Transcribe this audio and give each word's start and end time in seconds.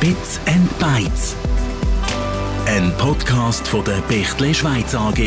Bits 0.00 0.38
and 0.46 0.78
Bytes. 0.78 1.34
Ein 2.66 2.96
Podcast 2.98 3.66
von 3.66 3.84
der 3.84 4.00
Bechtle 4.02 4.54
Schweiz 4.54 4.94
AG. 4.94 5.18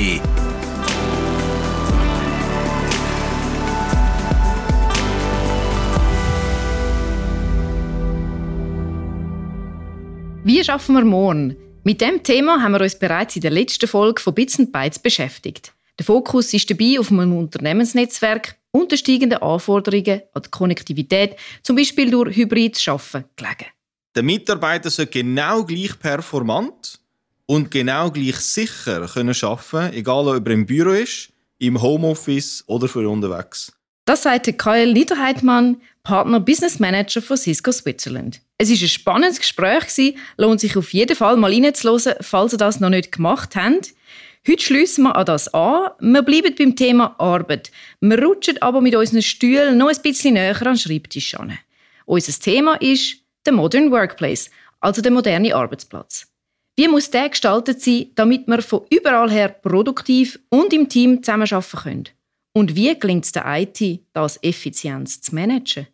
Wie 10.45 10.63
schaffen 10.63 10.95
wir 10.95 11.03
morgen? 11.03 11.57
Mit 11.83 11.99
dem 11.99 12.23
Thema 12.23 12.61
haben 12.61 12.71
wir 12.71 12.79
uns 12.79 12.97
bereits 12.97 13.35
in 13.35 13.41
der 13.41 13.51
letzten 13.51 13.89
Folge 13.89 14.21
von 14.21 14.33
Bits 14.33 14.57
and 14.57 14.71
Bytes 14.71 14.99
beschäftigt. 14.99 15.73
Der 15.99 16.05
Fokus 16.05 16.53
ist 16.53 16.69
dabei 16.69 16.97
auf 16.97 17.11
einem 17.11 17.37
Unternehmensnetzwerk 17.37 18.55
und 18.71 18.89
den 18.89 18.97
steigenden 18.97 19.41
Anforderungen 19.41 20.21
an 20.33 20.41
die 20.43 20.49
Konnektivität, 20.49 21.35
zum 21.61 21.75
Beispiel 21.75 22.09
durch 22.09 22.37
hybrides 22.37 22.87
Arbeiten, 22.87 23.25
gelegen. 23.35 23.65
Der 24.13 24.23
Mitarbeiter 24.23 24.89
soll 24.89 25.05
genau 25.05 25.63
gleich 25.63 25.97
performant 25.97 26.99
und 27.45 27.71
genau 27.71 28.11
gleich 28.11 28.37
sicher 28.37 29.07
können 29.07 29.35
arbeiten, 29.41 29.93
egal 29.93 30.27
ob 30.27 30.47
er 30.47 30.53
im 30.53 30.65
Büro 30.65 30.91
ist, 30.91 31.29
im 31.59 31.81
Homeoffice 31.81 32.63
oder 32.67 32.89
für 32.89 33.07
unterwegs. 33.07 33.71
Das 34.03 34.23
sagte 34.23 34.51
Kyle 34.51 34.91
Niederheitmann, 34.91 35.77
Partner 36.03 36.41
Business 36.41 36.79
Manager 36.79 37.21
von 37.21 37.37
Cisco 37.37 37.71
Switzerland. 37.71 38.41
Es 38.57 38.69
war 38.69 38.75
ein 38.75 38.89
spannendes 38.89 39.39
Gespräch, 39.39 40.15
lohnt 40.37 40.59
sich 40.59 40.75
auf 40.75 40.91
jeden 40.91 41.15
Fall 41.15 41.37
mal 41.37 41.53
reinzuhören, 41.53 42.15
falls 42.19 42.53
ihr 42.53 42.57
das 42.57 42.81
noch 42.81 42.89
nicht 42.89 43.13
gemacht 43.13 43.55
habt. 43.55 43.93
Heute 44.45 44.61
schließen 44.63 45.03
wir 45.03 45.15
an 45.15 45.25
das 45.25 45.53
an. 45.53 45.91
Wir 45.99 46.23
bleiben 46.23 46.55
beim 46.57 46.75
Thema 46.75 47.15
Arbeit. 47.19 47.71
Wir 48.01 48.21
rutschen 48.21 48.61
aber 48.61 48.81
mit 48.81 48.95
unseren 48.95 49.21
Stühlen 49.21 49.77
noch 49.77 49.89
ein 49.89 50.01
bisschen 50.01 50.33
näher 50.33 50.57
an 50.57 50.73
den 50.73 50.77
Schreibtisch 50.77 51.35
an. 51.35 51.57
Unser 52.05 52.33
Thema 52.39 52.73
ist 52.81 53.20
der 53.45 53.53
Modern 53.53 53.91
Workplace, 53.91 54.49
also 54.79 55.01
der 55.01 55.11
moderne 55.11 55.55
Arbeitsplatz. 55.55 56.27
Wie 56.75 56.87
muss 56.87 57.11
der 57.11 57.29
gestaltet 57.29 57.81
sein, 57.81 58.07
damit 58.15 58.47
wir 58.47 58.61
von 58.61 58.85
überall 58.89 59.29
her 59.29 59.49
produktiv 59.49 60.39
und 60.49 60.73
im 60.73 60.87
Team 60.89 61.21
zusammenarbeiten 61.21 61.77
können? 61.77 62.09
Und 62.53 62.75
wie 62.75 62.97
gelingt 62.97 63.25
es 63.25 63.31
der 63.31 63.45
IT, 63.45 64.01
das 64.13 64.41
effizient 64.41 65.09
zu 65.09 65.35
managen? 65.35 65.87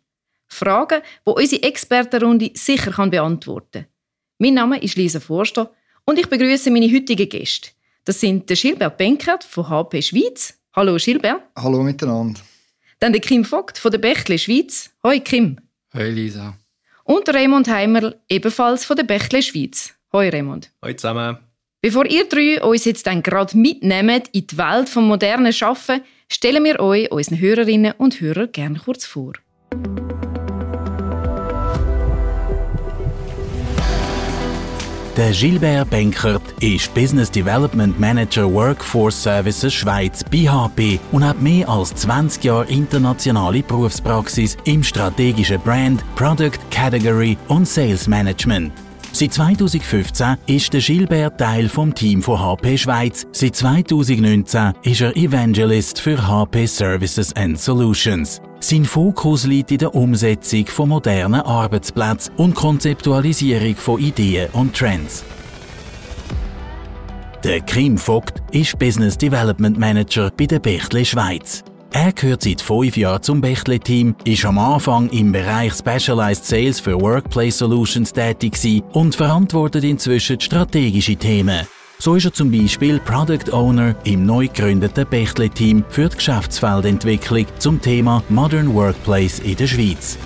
Fragen, 0.46 1.02
die 1.26 1.30
unsere 1.30 1.62
Expertenrunde 1.62 2.50
sicher 2.54 2.90
beantworten 3.08 3.82
kann. 3.82 3.86
Mein 4.38 4.54
Name 4.54 4.82
ist 4.82 4.96
Lisa 4.96 5.20
Forster 5.20 5.70
und 6.04 6.18
ich 6.18 6.26
begrüße 6.26 6.70
meine 6.70 6.90
heutigen 6.92 7.28
Gäste. 7.28 7.70
Das 8.04 8.20
sind 8.20 8.48
der 8.48 8.56
Gilbert 8.56 8.96
Benkert 8.96 9.44
von 9.44 9.68
HP 9.68 10.00
Schweiz. 10.00 10.58
Hallo 10.74 10.96
Gilbert. 10.96 11.42
Hallo 11.56 11.82
miteinander. 11.82 12.40
Dann 13.00 13.12
der 13.12 13.20
Kim 13.20 13.44
Vogt 13.44 13.78
von 13.78 13.90
der 13.90 13.98
Bächle 13.98 14.38
Schweiz. 14.38 14.90
Hoi 15.02 15.20
Kim. 15.20 15.58
Hoi 15.94 16.08
Lisa. 16.10 16.56
Und 17.08 17.26
Raymond 17.30 17.68
Heimer, 17.68 18.16
ebenfalls 18.28 18.84
von 18.84 18.94
der 18.94 19.04
Bächle 19.04 19.42
Schweiz. 19.42 19.94
Hoi 20.12 20.28
Raymond. 20.28 20.70
Hoi 20.84 20.94
zusammen. 20.94 21.38
Bevor 21.80 22.04
ihr 22.04 22.28
drei 22.28 22.62
uns 22.62 22.84
jetzt 22.84 23.06
dann 23.06 23.22
gerade 23.22 23.56
mitnehmt 23.56 24.28
in 24.32 24.46
die 24.46 24.58
Welt 24.58 24.90
vom 24.90 25.08
modernen 25.08 25.54
Schaffen, 25.54 26.02
stellen 26.30 26.64
wir 26.64 26.80
euch 26.80 27.10
unseren 27.10 27.40
Hörerinnen 27.40 27.94
und 27.96 28.20
Hörern 28.20 28.52
gerne 28.52 28.78
kurz 28.78 29.06
vor. 29.06 29.32
Der 35.18 35.32
Gilbert 35.32 35.90
Benkert 35.90 36.42
ist 36.60 36.94
Business 36.94 37.28
Development 37.28 37.98
Manager 37.98 38.44
Workforce 38.54 39.20
Services 39.20 39.74
Schweiz 39.74 40.22
BHP 40.22 41.00
und 41.10 41.26
hat 41.26 41.42
mehr 41.42 41.68
als 41.68 41.92
20 41.92 42.44
Jahre 42.44 42.66
internationale 42.66 43.64
Berufspraxis 43.64 44.56
im 44.62 44.84
strategischen 44.84 45.60
Brand, 45.62 46.04
Product 46.14 46.60
Category 46.70 47.36
und 47.48 47.66
Sales 47.66 48.06
Management. 48.06 48.70
Seit 49.12 49.32
2015 49.32 50.36
ist 50.46 50.72
der 50.72 50.80
Gilbert 50.80 51.38
Teil 51.38 51.68
vom 51.68 51.94
Team 51.94 52.22
von 52.22 52.38
HP 52.38 52.78
Schweiz. 52.78 53.26
Seit 53.32 53.56
2019 53.56 54.74
ist 54.82 55.00
er 55.00 55.16
Evangelist 55.16 56.00
für 56.00 56.28
HP 56.28 56.66
Services 56.66 57.34
and 57.34 57.58
Solutions. 57.58 58.40
Sein 58.60 58.84
Fokus 58.84 59.44
liegt 59.46 59.72
in 59.72 59.78
der 59.78 59.94
Umsetzung 59.94 60.66
von 60.66 60.90
modernen 60.90 61.40
Arbeitsplätzen 61.40 62.34
und 62.36 62.54
Konzeptualisierung 62.54 63.76
von 63.76 64.00
Ideen 64.00 64.50
und 64.52 64.76
Trends. 64.76 65.24
Der 67.44 67.60
Kim 67.60 67.96
Vogt 67.96 68.42
ist 68.50 68.78
Business 68.78 69.16
Development 69.16 69.78
Manager 69.78 70.30
bei 70.36 70.46
der 70.46 70.58
Bechtle 70.58 71.04
Schweiz. 71.04 71.64
Er 71.90 72.12
gehört 72.12 72.42
seit 72.42 72.60
fünf 72.60 72.96
Jahren 72.96 73.22
zum 73.22 73.40
Bechtle-Team, 73.40 74.14
ist 74.24 74.44
am 74.44 74.58
Anfang 74.58 75.08
im 75.08 75.32
Bereich 75.32 75.72
Specialized 75.72 76.44
Sales 76.44 76.80
für 76.80 77.00
Workplace 77.00 77.58
Solutions 77.58 78.12
tätig 78.12 78.82
und 78.92 79.14
verantwortet 79.14 79.84
inzwischen 79.84 80.38
strategische 80.38 81.16
Themen. 81.16 81.66
So 81.98 82.14
ist 82.14 82.26
er 82.26 82.32
zum 82.32 82.50
Beispiel 82.50 83.00
Product 83.00 83.52
Owner 83.52 83.96
im 84.04 84.24
neu 84.24 84.46
gegründeten 84.46 85.06
Bechtle-Team 85.08 85.84
für 85.88 86.08
die 86.08 86.16
Geschäftsfeldentwicklung 86.16 87.46
zum 87.58 87.80
Thema 87.80 88.22
Modern 88.28 88.72
Workplace 88.74 89.40
in 89.40 89.56
der 89.56 89.66
Schweiz. 89.66 90.18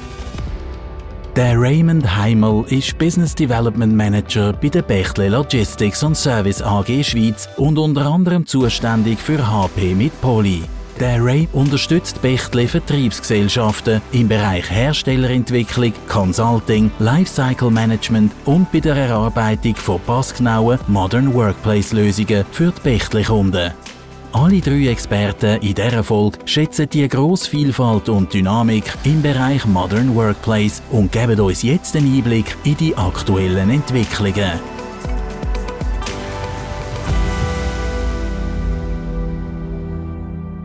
Der 1.34 1.58
Raymond 1.58 2.14
Heimel 2.14 2.66
ist 2.68 2.98
Business 2.98 3.34
Development 3.34 3.94
Manager 3.94 4.52
bei 4.52 4.68
der 4.68 4.82
Bechtle 4.82 5.30
Logistics 5.30 6.02
und 6.02 6.14
Service 6.14 6.60
AG 6.60 7.02
Schweiz 7.02 7.48
und 7.56 7.78
unter 7.78 8.04
anderem 8.04 8.44
zuständig 8.44 9.18
für 9.18 9.50
HP 9.50 9.94
mit 9.94 10.20
Poly. 10.20 10.62
Der 11.02 11.20
Ray 11.20 11.48
unterstützt 11.52 12.22
Bechtle 12.22 12.68
Vertriebsgesellschaften 12.68 14.00
im 14.12 14.28
Bereich 14.28 14.70
Herstellerentwicklung, 14.70 15.92
Consulting, 16.06 16.92
Lifecycle 17.00 17.72
Management 17.72 18.30
und 18.44 18.70
bei 18.70 18.78
der 18.78 18.94
Erarbeitung 18.94 19.74
von 19.74 19.98
passgenauen 20.06 20.78
Modern 20.86 21.34
Workplace 21.34 21.92
Lösungen 21.92 22.44
für 22.52 22.70
die 22.70 22.80
Bechtle-Kunden. 22.82 23.72
Alle 24.30 24.60
drei 24.60 24.90
Experten 24.90 25.60
in 25.60 25.74
dieser 25.74 26.04
Folge 26.04 26.38
schätzen 26.44 26.88
die 26.88 27.08
grosse 27.08 27.50
Vielfalt 27.50 28.08
und 28.08 28.32
Dynamik 28.32 28.84
im 29.02 29.22
Bereich 29.22 29.66
Modern 29.66 30.14
Workplace 30.14 30.82
und 30.92 31.10
geben 31.10 31.40
uns 31.40 31.64
jetzt 31.64 31.96
einen 31.96 32.14
Einblick 32.14 32.56
in 32.62 32.76
die 32.76 32.96
aktuellen 32.96 33.70
Entwicklungen. 33.70 34.71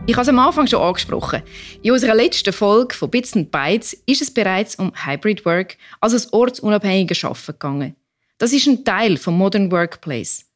Ich 0.08 0.14
habe 0.14 0.22
es 0.22 0.28
am 0.30 0.38
Anfang 0.38 0.66
schon 0.66 0.80
angesprochen. 0.80 1.42
In 1.82 1.92
unserer 1.92 2.14
letzten 2.14 2.54
Folge 2.54 2.94
von 2.94 3.10
Bits 3.10 3.36
and 3.36 3.50
Bytes 3.50 3.92
ist 4.06 4.22
es 4.22 4.32
bereits 4.32 4.74
um 4.76 4.90
Hybrid 5.04 5.44
Work, 5.44 5.76
also 6.00 6.16
das 6.16 6.32
ortsunabhängige 6.32 7.14
Arbeiten 7.26 7.52
gegangen. 7.52 7.96
Das 8.38 8.54
ist 8.54 8.66
ein 8.66 8.86
Teil 8.86 9.18
vom 9.18 9.36
Modern 9.36 9.70
Workplace. 9.70 10.46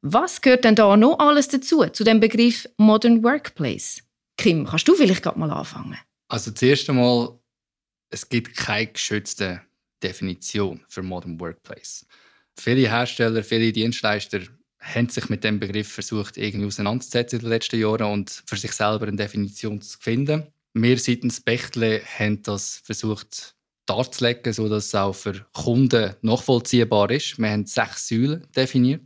Was 0.00 0.40
gehört 0.40 0.64
denn 0.64 0.76
da 0.76 0.96
noch 0.96 1.18
alles 1.18 1.48
dazu, 1.48 1.84
zu 1.92 2.04
dem 2.04 2.20
Begriff 2.20 2.66
Modern 2.78 3.22
Workplace? 3.22 4.02
Kim, 4.38 4.66
kannst 4.66 4.88
du 4.88 4.94
vielleicht 4.94 5.22
gerade 5.22 5.38
mal 5.38 5.50
anfangen? 5.50 5.98
Also 6.28 6.50
zuerst 6.50 6.88
einmal, 6.88 7.38
es 8.08 8.26
gibt 8.26 8.56
keine 8.56 8.86
geschützte 8.86 9.60
Definition 10.02 10.80
für 10.88 11.02
Modern 11.02 11.38
Workplace. 11.38 12.06
Viele 12.58 12.88
Hersteller, 12.88 13.44
viele 13.44 13.72
Dienstleister 13.72 14.40
haben 14.82 15.08
sich 15.08 15.28
mit 15.28 15.44
dem 15.44 15.60
Begriff 15.60 15.90
versucht, 15.90 16.36
irgendwie 16.36 16.66
auseinanderzusetzen 16.66 17.38
in 17.38 17.44
den 17.44 17.50
letzten 17.50 17.80
Jahren 17.80 18.12
und 18.12 18.42
für 18.46 18.56
sich 18.56 18.72
selber 18.72 19.06
eine 19.06 19.16
Definition 19.16 19.80
zu 19.80 19.98
finden. 19.98 20.46
Wir 20.74 20.98
seitens 20.98 21.40
Bechtle 21.40 22.02
haben 22.18 22.42
das 22.42 22.82
versucht 22.84 23.54
darzulegen, 23.86 24.52
sodass 24.52 24.86
es 24.86 24.94
auch 24.94 25.14
für 25.14 25.46
Kunden 25.52 26.14
nachvollziehbar 26.22 27.10
ist. 27.10 27.38
Wir 27.38 27.50
haben 27.50 27.66
sechs 27.66 28.08
Säulen 28.08 28.46
definiert. 28.54 29.02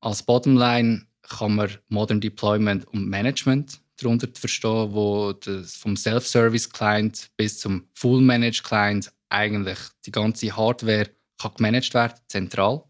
Als 0.00 0.22
Bottomline 0.22 1.06
kann 1.22 1.54
man 1.54 1.70
Modern 1.88 2.20
Deployment 2.20 2.86
und 2.88 3.08
Management 3.08 3.80
darunter 3.96 4.28
verstehen, 4.34 4.92
wo 4.92 5.34
vom 5.78 5.96
Self-Service 5.96 6.70
Client 6.70 7.30
bis 7.36 7.58
zum 7.58 7.86
Full 7.94 8.22
Managed 8.22 8.64
Client 8.64 9.12
eigentlich 9.28 9.78
die 10.06 10.10
ganze 10.10 10.56
Hardware 10.56 11.08
kann 11.38 11.54
gemanagt 11.56 11.94
werden, 11.94 12.18
zentral. 12.28 12.82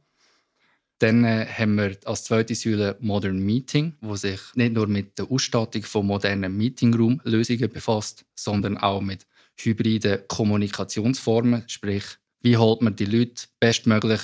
Dann 1.01 1.25
äh, 1.25 1.47
haben 1.47 1.77
wir 1.77 1.97
als 2.05 2.25
zweite 2.25 2.55
Säule 2.55 2.95
Modern 3.01 3.39
Meeting, 3.39 3.95
wo 4.03 4.17
sich 4.17 4.39
nicht 4.55 4.75
nur 4.75 4.87
mit 4.87 5.19
der 5.19 5.31
Ausstattung 5.31 5.83
von 5.83 6.07
modernen 6.07 6.55
Meetingroom-Lösungen 6.59 7.71
befasst, 7.71 8.27
sondern 8.35 8.77
auch 8.77 9.01
mit 9.01 9.27
hybriden 9.57 10.21
Kommunikationsformen, 10.29 11.65
sprich, 11.69 12.05
wie 12.43 12.59
holt 12.59 12.83
man 12.83 12.97
die 12.97 13.07
Leute 13.07 13.47
bestmöglich 13.59 14.21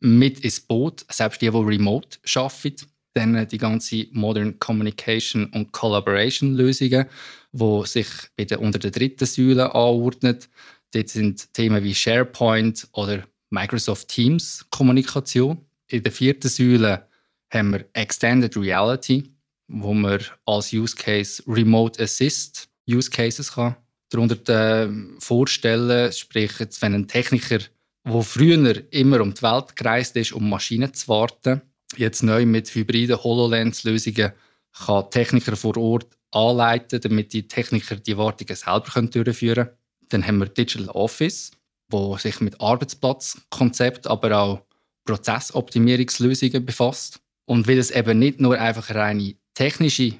mit 0.00 0.40
ins 0.40 0.60
Boot, 0.60 1.06
selbst 1.10 1.40
die, 1.40 1.50
die 1.50 1.56
remote 1.56 2.18
arbeiten. 2.34 2.86
Dann 3.14 3.34
äh, 3.34 3.46
die 3.46 3.58
ganze 3.58 4.06
Modern 4.12 4.58
Communication 4.58 5.46
und 5.46 5.72
Collaboration 5.72 6.54
Lösungen, 6.54 7.06
wo 7.52 7.86
sich 7.86 8.08
der, 8.38 8.60
unter 8.60 8.78
der 8.78 8.90
dritten 8.90 9.24
Säule 9.24 9.74
anordnet. 9.74 10.50
Dort 10.92 11.08
sind 11.08 11.54
Themen 11.54 11.82
wie 11.82 11.94
SharePoint 11.94 12.88
oder 12.92 13.24
Microsoft 13.48 14.08
Teams 14.08 14.66
Kommunikation 14.70 15.64
in 15.92 16.02
der 16.02 16.12
vierten 16.12 16.48
Säule 16.48 17.06
haben 17.52 17.72
wir 17.72 17.84
Extended 17.92 18.56
Reality, 18.56 19.34
wo 19.68 19.92
man 19.94 20.20
als 20.46 20.72
Use 20.72 20.96
Case 20.96 21.42
Remote 21.46 22.02
Assist 22.02 22.68
Use 22.88 23.10
Cases 23.10 23.52
kann 23.52 23.76
darunter 24.08 24.86
äh, 24.86 24.90
vorstellen. 25.18 26.12
Sprich, 26.12 26.58
jetzt, 26.58 26.82
wenn 26.82 26.94
ein 26.94 27.08
Techniker 27.08 27.60
wo 28.04 28.22
früher 28.22 28.82
immer 28.92 29.20
um 29.20 29.34
die 29.34 29.42
Welt 29.42 29.76
gereist 29.76 30.16
ist, 30.16 30.32
um 30.32 30.48
Maschinen 30.48 30.94
zu 30.94 31.08
warten, 31.08 31.60
jetzt 31.96 32.22
neu 32.22 32.46
mit 32.46 32.74
hybriden 32.74 33.22
HoloLens-Lösungen 33.22 34.32
kann 34.72 35.10
Techniker 35.10 35.56
vor 35.56 35.76
Ort 35.76 36.16
anleiten, 36.30 37.00
damit 37.00 37.32
die 37.32 37.46
Techniker 37.46 37.96
die 37.96 38.16
Wartungen 38.16 38.56
selber 38.56 39.02
durchführen 39.02 39.66
können. 39.66 39.76
Dann 40.08 40.26
haben 40.26 40.38
wir 40.38 40.46
Digital 40.46 40.88
Office, 40.88 41.50
wo 41.88 42.16
sich 42.16 42.40
mit 42.40 42.60
Arbeitsplatzkonzept, 42.60 44.06
aber 44.06 44.38
auch 44.38 44.62
Prozessoptimierungslösungen 45.04 46.64
befasst. 46.64 47.20
Und 47.44 47.66
weil 47.66 47.78
es 47.78 47.90
eben 47.90 48.18
nicht 48.18 48.40
nur 48.40 48.58
einfach 48.58 48.90
eine 48.90 48.98
reine 48.98 49.34
technische 49.54 50.14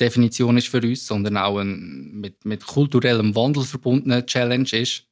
Definition 0.00 0.56
ist 0.56 0.68
für 0.68 0.82
uns, 0.82 1.06
sondern 1.06 1.36
auch 1.36 1.58
ein 1.58 2.12
mit, 2.14 2.44
mit 2.44 2.66
kulturellem 2.66 3.34
Wandel 3.34 3.64
verbundene 3.64 4.26
Challenge 4.26 4.68
ist, 4.72 5.04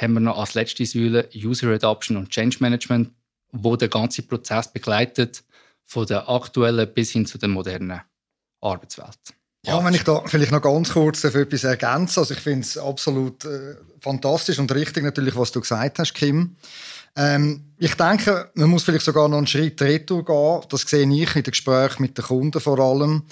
haben 0.00 0.14
wir 0.14 0.20
noch 0.20 0.38
als 0.38 0.54
letzte 0.54 0.86
Säule 0.86 1.28
User 1.34 1.68
Adoption 1.68 2.16
und 2.16 2.30
Change 2.30 2.58
Management, 2.60 3.10
wo 3.52 3.76
der 3.76 3.88
ganze 3.88 4.22
Prozess 4.22 4.72
begleitet, 4.72 5.42
von 5.84 6.06
der 6.06 6.28
aktuellen 6.28 6.92
bis 6.92 7.10
hin 7.10 7.26
zu 7.26 7.38
der 7.38 7.48
modernen 7.48 8.02
Arbeitswelt. 8.60 9.18
Ja, 9.66 9.84
wenn 9.84 9.94
ich 9.94 10.04
da 10.04 10.22
vielleicht 10.26 10.52
noch 10.52 10.62
ganz 10.62 10.92
kurz 10.92 11.24
auf 11.24 11.34
etwas 11.34 11.64
ergänze. 11.64 12.20
Also 12.20 12.34
ich 12.34 12.40
finde 12.40 12.60
es 12.60 12.78
absolut 12.78 13.44
äh, 13.44 13.76
fantastisch 14.00 14.58
und 14.58 14.72
richtig 14.72 15.02
natürlich, 15.02 15.34
was 15.36 15.50
du 15.50 15.60
gesagt 15.60 15.98
hast, 15.98 16.14
Kim. 16.14 16.56
Ähm, 17.18 17.64
ich 17.78 17.94
denke, 17.94 18.50
man 18.54 18.70
muss 18.70 18.84
vielleicht 18.84 19.04
sogar 19.04 19.28
noch 19.28 19.38
einen 19.38 19.46
Schritt 19.46 19.82
retour 19.82 20.24
gehen. 20.24 20.68
Das 20.70 20.82
sehe 20.82 21.02
ich 21.02 21.36
in 21.36 21.42
den 21.42 21.50
Gesprächen 21.50 22.02
mit 22.02 22.16
den 22.16 22.24
Kunden 22.24 22.60
vor 22.60 22.78
allem. 22.78 23.24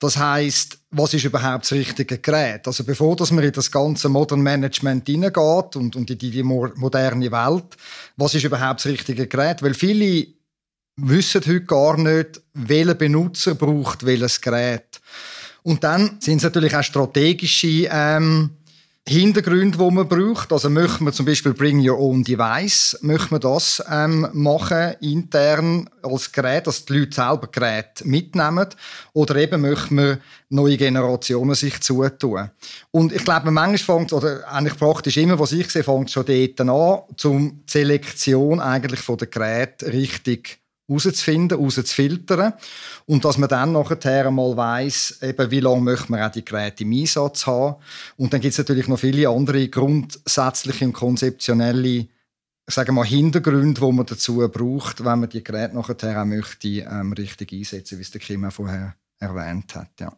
Das 0.00 0.16
heißt, 0.16 0.78
was 0.90 1.14
ist 1.14 1.24
überhaupt 1.24 1.64
das 1.64 1.72
richtige 1.72 2.18
Gerät? 2.18 2.66
Also 2.66 2.84
bevor 2.84 3.14
dass 3.16 3.30
man 3.30 3.44
in 3.44 3.52
das 3.52 3.70
ganze 3.70 4.08
Modern 4.08 4.40
Management 4.40 5.06
hineingeht 5.06 5.76
und, 5.76 5.94
und 5.94 6.10
in 6.10 6.18
die 6.18 6.42
moderne 6.42 7.30
Welt, 7.30 7.76
was 8.16 8.34
ist 8.34 8.44
überhaupt 8.44 8.80
das 8.80 8.86
richtige 8.86 9.26
Gerät? 9.26 9.62
Weil 9.62 9.74
viele 9.74 10.26
wissen 10.96 11.42
heute 11.42 11.64
gar 11.64 11.98
nicht, 11.98 12.40
welcher 12.54 12.94
Benutzer 12.94 13.54
braucht 13.54 14.04
welches 14.04 14.40
Gerät. 14.40 15.00
Und 15.62 15.84
dann 15.84 16.16
sind 16.20 16.38
es 16.38 16.44
natürlich 16.44 16.74
auch 16.74 16.82
strategische 16.82 17.88
ähm, 17.90 18.50
Hintergründe, 19.08 19.78
die 19.78 19.90
man 19.90 20.08
braucht. 20.08 20.52
Also 20.52 20.70
möchte 20.70 21.02
man 21.02 21.12
zum 21.12 21.26
Beispiel 21.26 21.52
Bring 21.52 21.86
Your 21.86 21.98
Own 21.98 22.22
Device, 22.22 22.98
möchte 23.02 23.32
man 23.32 23.40
das 23.40 23.82
ähm, 23.90 24.28
machen, 24.32 24.94
intern 25.00 25.90
als 26.02 26.30
Gerät, 26.30 26.66
dass 26.66 26.84
die 26.84 26.98
Leute 26.98 27.14
selber 27.14 27.48
Gerät 27.48 28.04
mitnehmen. 28.04 28.66
Oder 29.12 29.36
eben 29.36 29.62
möchte 29.62 29.94
man 29.94 30.20
neue 30.48 30.76
Generationen 30.76 31.54
sich 31.54 31.80
zutun. 31.80 32.50
Und 32.92 33.12
ich 33.12 33.24
glaube, 33.24 33.50
manchmal 33.50 33.98
fängt, 33.98 34.12
oder 34.12 34.46
eigentlich 34.48 34.78
praktisch 34.78 35.16
immer, 35.16 35.38
was 35.38 35.52
ich 35.52 35.70
sehe, 35.70 35.82
fängt 35.82 36.10
schon 36.10 36.26
dort 36.26 36.60
an, 36.60 37.16
zum 37.16 37.62
Selektion 37.66 38.60
eigentlich 38.60 39.00
von 39.00 39.16
der 39.16 39.28
Gerät 39.28 39.82
richtig 39.82 40.59
herauszufinden, 40.90 41.58
herauszufiltern. 41.58 42.52
Und 43.06 43.24
dass 43.24 43.38
man 43.38 43.48
dann 43.48 43.72
nachher 43.72 44.26
einmal 44.26 44.56
weiss, 44.56 45.18
eben, 45.22 45.50
wie 45.50 45.60
lange 45.60 45.80
möchte 45.80 46.10
man 46.10 46.22
auch 46.22 46.32
die 46.32 46.44
Geräte 46.44 46.84
im 46.84 46.92
Einsatz 46.92 47.46
haben. 47.46 47.76
Und 48.16 48.32
dann 48.32 48.40
gibt 48.40 48.52
es 48.52 48.58
natürlich 48.58 48.88
noch 48.88 48.98
viele 48.98 49.28
andere 49.28 49.68
grundsätzliche 49.68 50.84
und 50.84 50.92
konzeptionelle 50.92 52.08
sagen 52.66 52.94
wir, 52.94 53.04
Hintergründe, 53.04 53.80
die 53.80 53.92
man 53.92 54.06
dazu 54.06 54.48
braucht, 54.48 55.04
wenn 55.04 55.20
man 55.20 55.28
die 55.28 55.42
Geräte 55.42 55.74
nachher 55.74 56.20
auch 56.20 56.24
möchte, 56.24 56.68
ähm, 56.68 57.12
richtig 57.12 57.52
einsetzen, 57.52 57.98
wie 57.98 58.02
es 58.02 58.10
der 58.10 58.20
Kim 58.20 58.48
vorher 58.50 58.94
erwähnt 59.18 59.74
hat. 59.74 60.00
Ja. 60.00 60.16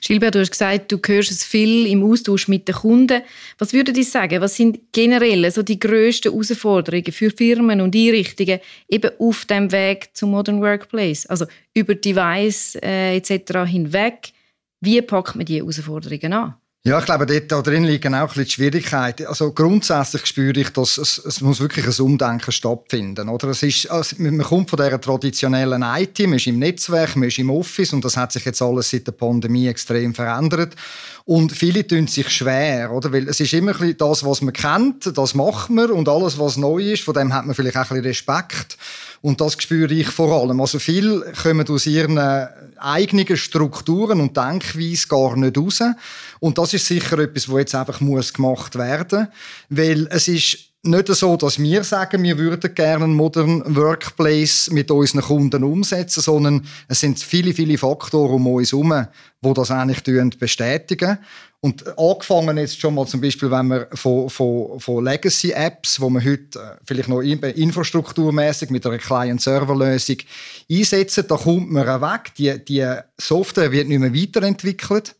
Gilbert, 0.00 0.34
du 0.34 0.40
hast 0.40 0.50
gesagt, 0.50 0.92
du 0.92 0.98
hörst 1.06 1.30
es 1.30 1.44
viel 1.44 1.86
im 1.86 2.02
Austausch 2.04 2.48
mit 2.48 2.68
den 2.68 2.74
Kunden. 2.74 3.22
Was 3.58 3.72
würdet 3.72 3.96
ihr 3.96 4.04
sagen? 4.04 4.40
Was 4.40 4.56
sind 4.56 4.92
generell 4.92 5.50
so 5.50 5.62
die 5.62 5.78
grössten 5.78 6.30
Herausforderungen 6.30 7.12
für 7.12 7.30
Firmen 7.30 7.80
und 7.80 7.94
Einrichtungen 7.94 8.60
eben 8.88 9.10
auf 9.18 9.46
dem 9.46 9.72
Weg 9.72 10.10
zum 10.12 10.32
Modern 10.32 10.60
Workplace? 10.60 11.26
Also 11.26 11.46
über 11.74 11.94
Device 11.94 12.76
äh, 12.82 13.16
etc. 13.16 13.64
hinweg. 13.66 14.32
Wie 14.80 15.00
packt 15.02 15.36
man 15.36 15.46
diese 15.46 15.60
Herausforderungen 15.60 16.32
an? 16.32 16.59
Ja, 16.82 16.98
ich 16.98 17.04
glaube, 17.04 17.26
dort 17.26 17.66
drin 17.66 17.84
liegen 17.84 18.14
auch 18.14 18.20
ein 18.20 18.26
bisschen 18.28 18.44
die 18.44 18.50
Schwierigkeiten. 18.52 19.26
Also 19.26 19.52
grundsätzlich 19.52 20.24
spüre 20.24 20.58
ich, 20.58 20.70
dass 20.70 20.96
es, 20.96 21.18
es 21.18 21.42
muss 21.42 21.60
wirklich 21.60 21.86
ein 21.86 22.02
Umdenken 22.02 22.52
stattfinden. 22.52 23.28
Oder 23.28 23.48
es 23.48 23.62
ist, 23.62 23.90
also 23.90 24.16
man 24.18 24.40
kommt 24.40 24.70
von 24.70 24.78
dieser 24.78 24.98
traditionellen 24.98 25.82
IT, 25.82 26.20
man 26.20 26.36
ist 26.36 26.46
im 26.46 26.58
Netzwerk, 26.58 27.16
man 27.16 27.28
ist 27.28 27.38
im 27.38 27.50
Office 27.50 27.92
und 27.92 28.02
das 28.02 28.16
hat 28.16 28.32
sich 28.32 28.46
jetzt 28.46 28.62
alles 28.62 28.88
seit 28.88 29.06
der 29.06 29.12
Pandemie 29.12 29.68
extrem 29.68 30.14
verändert. 30.14 30.74
Und 31.24 31.52
viele 31.52 31.86
tun 31.86 32.06
sich 32.06 32.28
schwer, 32.30 32.92
oder? 32.92 33.12
Weil 33.12 33.28
es 33.28 33.40
ist 33.40 33.52
immer 33.52 33.72
ein 33.72 33.78
bisschen 33.78 33.98
das, 33.98 34.24
was 34.24 34.42
man 34.42 34.52
kennt, 34.52 35.16
das 35.16 35.34
macht 35.34 35.70
man 35.70 35.90
und 35.90 36.08
alles, 36.08 36.38
was 36.38 36.56
neu 36.56 36.92
ist, 36.92 37.02
von 37.02 37.14
dem 37.14 37.32
hat 37.32 37.46
man 37.46 37.54
vielleicht 37.54 37.76
auch 37.76 37.82
ein 37.82 37.88
bisschen 37.88 38.04
Respekt. 38.04 38.78
Und 39.22 39.40
das 39.40 39.60
spüre 39.60 39.92
ich 39.92 40.08
vor 40.08 40.40
allem. 40.40 40.60
Also 40.60 40.78
viel 40.78 41.20
kommen 41.42 41.68
aus 41.68 41.86
ihren 41.86 42.18
eigenen 42.78 43.36
Strukturen 43.36 44.20
und 44.20 44.36
Denkweise 44.36 45.08
gar 45.08 45.36
nicht 45.36 45.58
raus. 45.58 45.82
Und 46.40 46.56
das 46.56 46.72
ist 46.72 46.86
sicher 46.86 47.18
etwas, 47.18 47.48
was 47.48 47.58
jetzt 47.58 47.74
einfach 47.74 47.98
gemacht 47.98 48.76
werden 48.76 49.28
muss. 49.28 49.28
Weil 49.68 50.08
es 50.10 50.26
ist 50.26 50.69
nicht 50.82 51.08
so, 51.08 51.36
dass 51.36 51.58
wir 51.58 51.84
sagen, 51.84 52.22
wir 52.22 52.38
würden 52.38 52.74
gerne 52.74 53.04
einen 53.04 53.14
modernen 53.14 53.76
Workplace 53.76 54.70
mit 54.70 54.90
unseren 54.90 55.20
Kunden 55.20 55.62
umsetzen, 55.62 56.22
sondern 56.22 56.66
es 56.88 57.00
sind 57.00 57.18
viele, 57.20 57.52
viele 57.52 57.76
Faktoren 57.76 58.36
um 58.36 58.46
uns 58.46 58.72
herum, 58.72 59.06
die 59.42 59.52
das 59.52 59.70
eigentlich 59.70 60.38
bestätigen. 60.38 61.18
Und 61.62 61.86
angefangen 61.98 62.56
jetzt 62.56 62.80
schon 62.80 62.94
mal 62.94 63.06
zum 63.06 63.20
Beispiel, 63.20 63.50
wenn 63.50 63.68
wir 63.68 63.88
von, 63.92 64.30
von, 64.30 64.80
von 64.80 65.04
Legacy-Apps, 65.04 66.00
wo 66.00 66.08
man 66.08 66.24
heute 66.24 66.58
äh, 66.58 66.76
vielleicht 66.86 67.10
noch 67.10 67.20
infrastrukturmäßig 67.20 68.70
mit 68.70 68.86
einer 68.86 68.96
Client-Server-Lösung 68.96 70.16
einsetzen, 70.70 71.24
da 71.28 71.36
kommt 71.36 71.70
man 71.70 72.00
weg. 72.00 72.32
Die, 72.38 72.64
die 72.64 72.86
Software 73.18 73.72
wird 73.72 73.88
nicht 73.88 73.98
mehr 73.98 74.14
weiterentwickelt. 74.14 75.16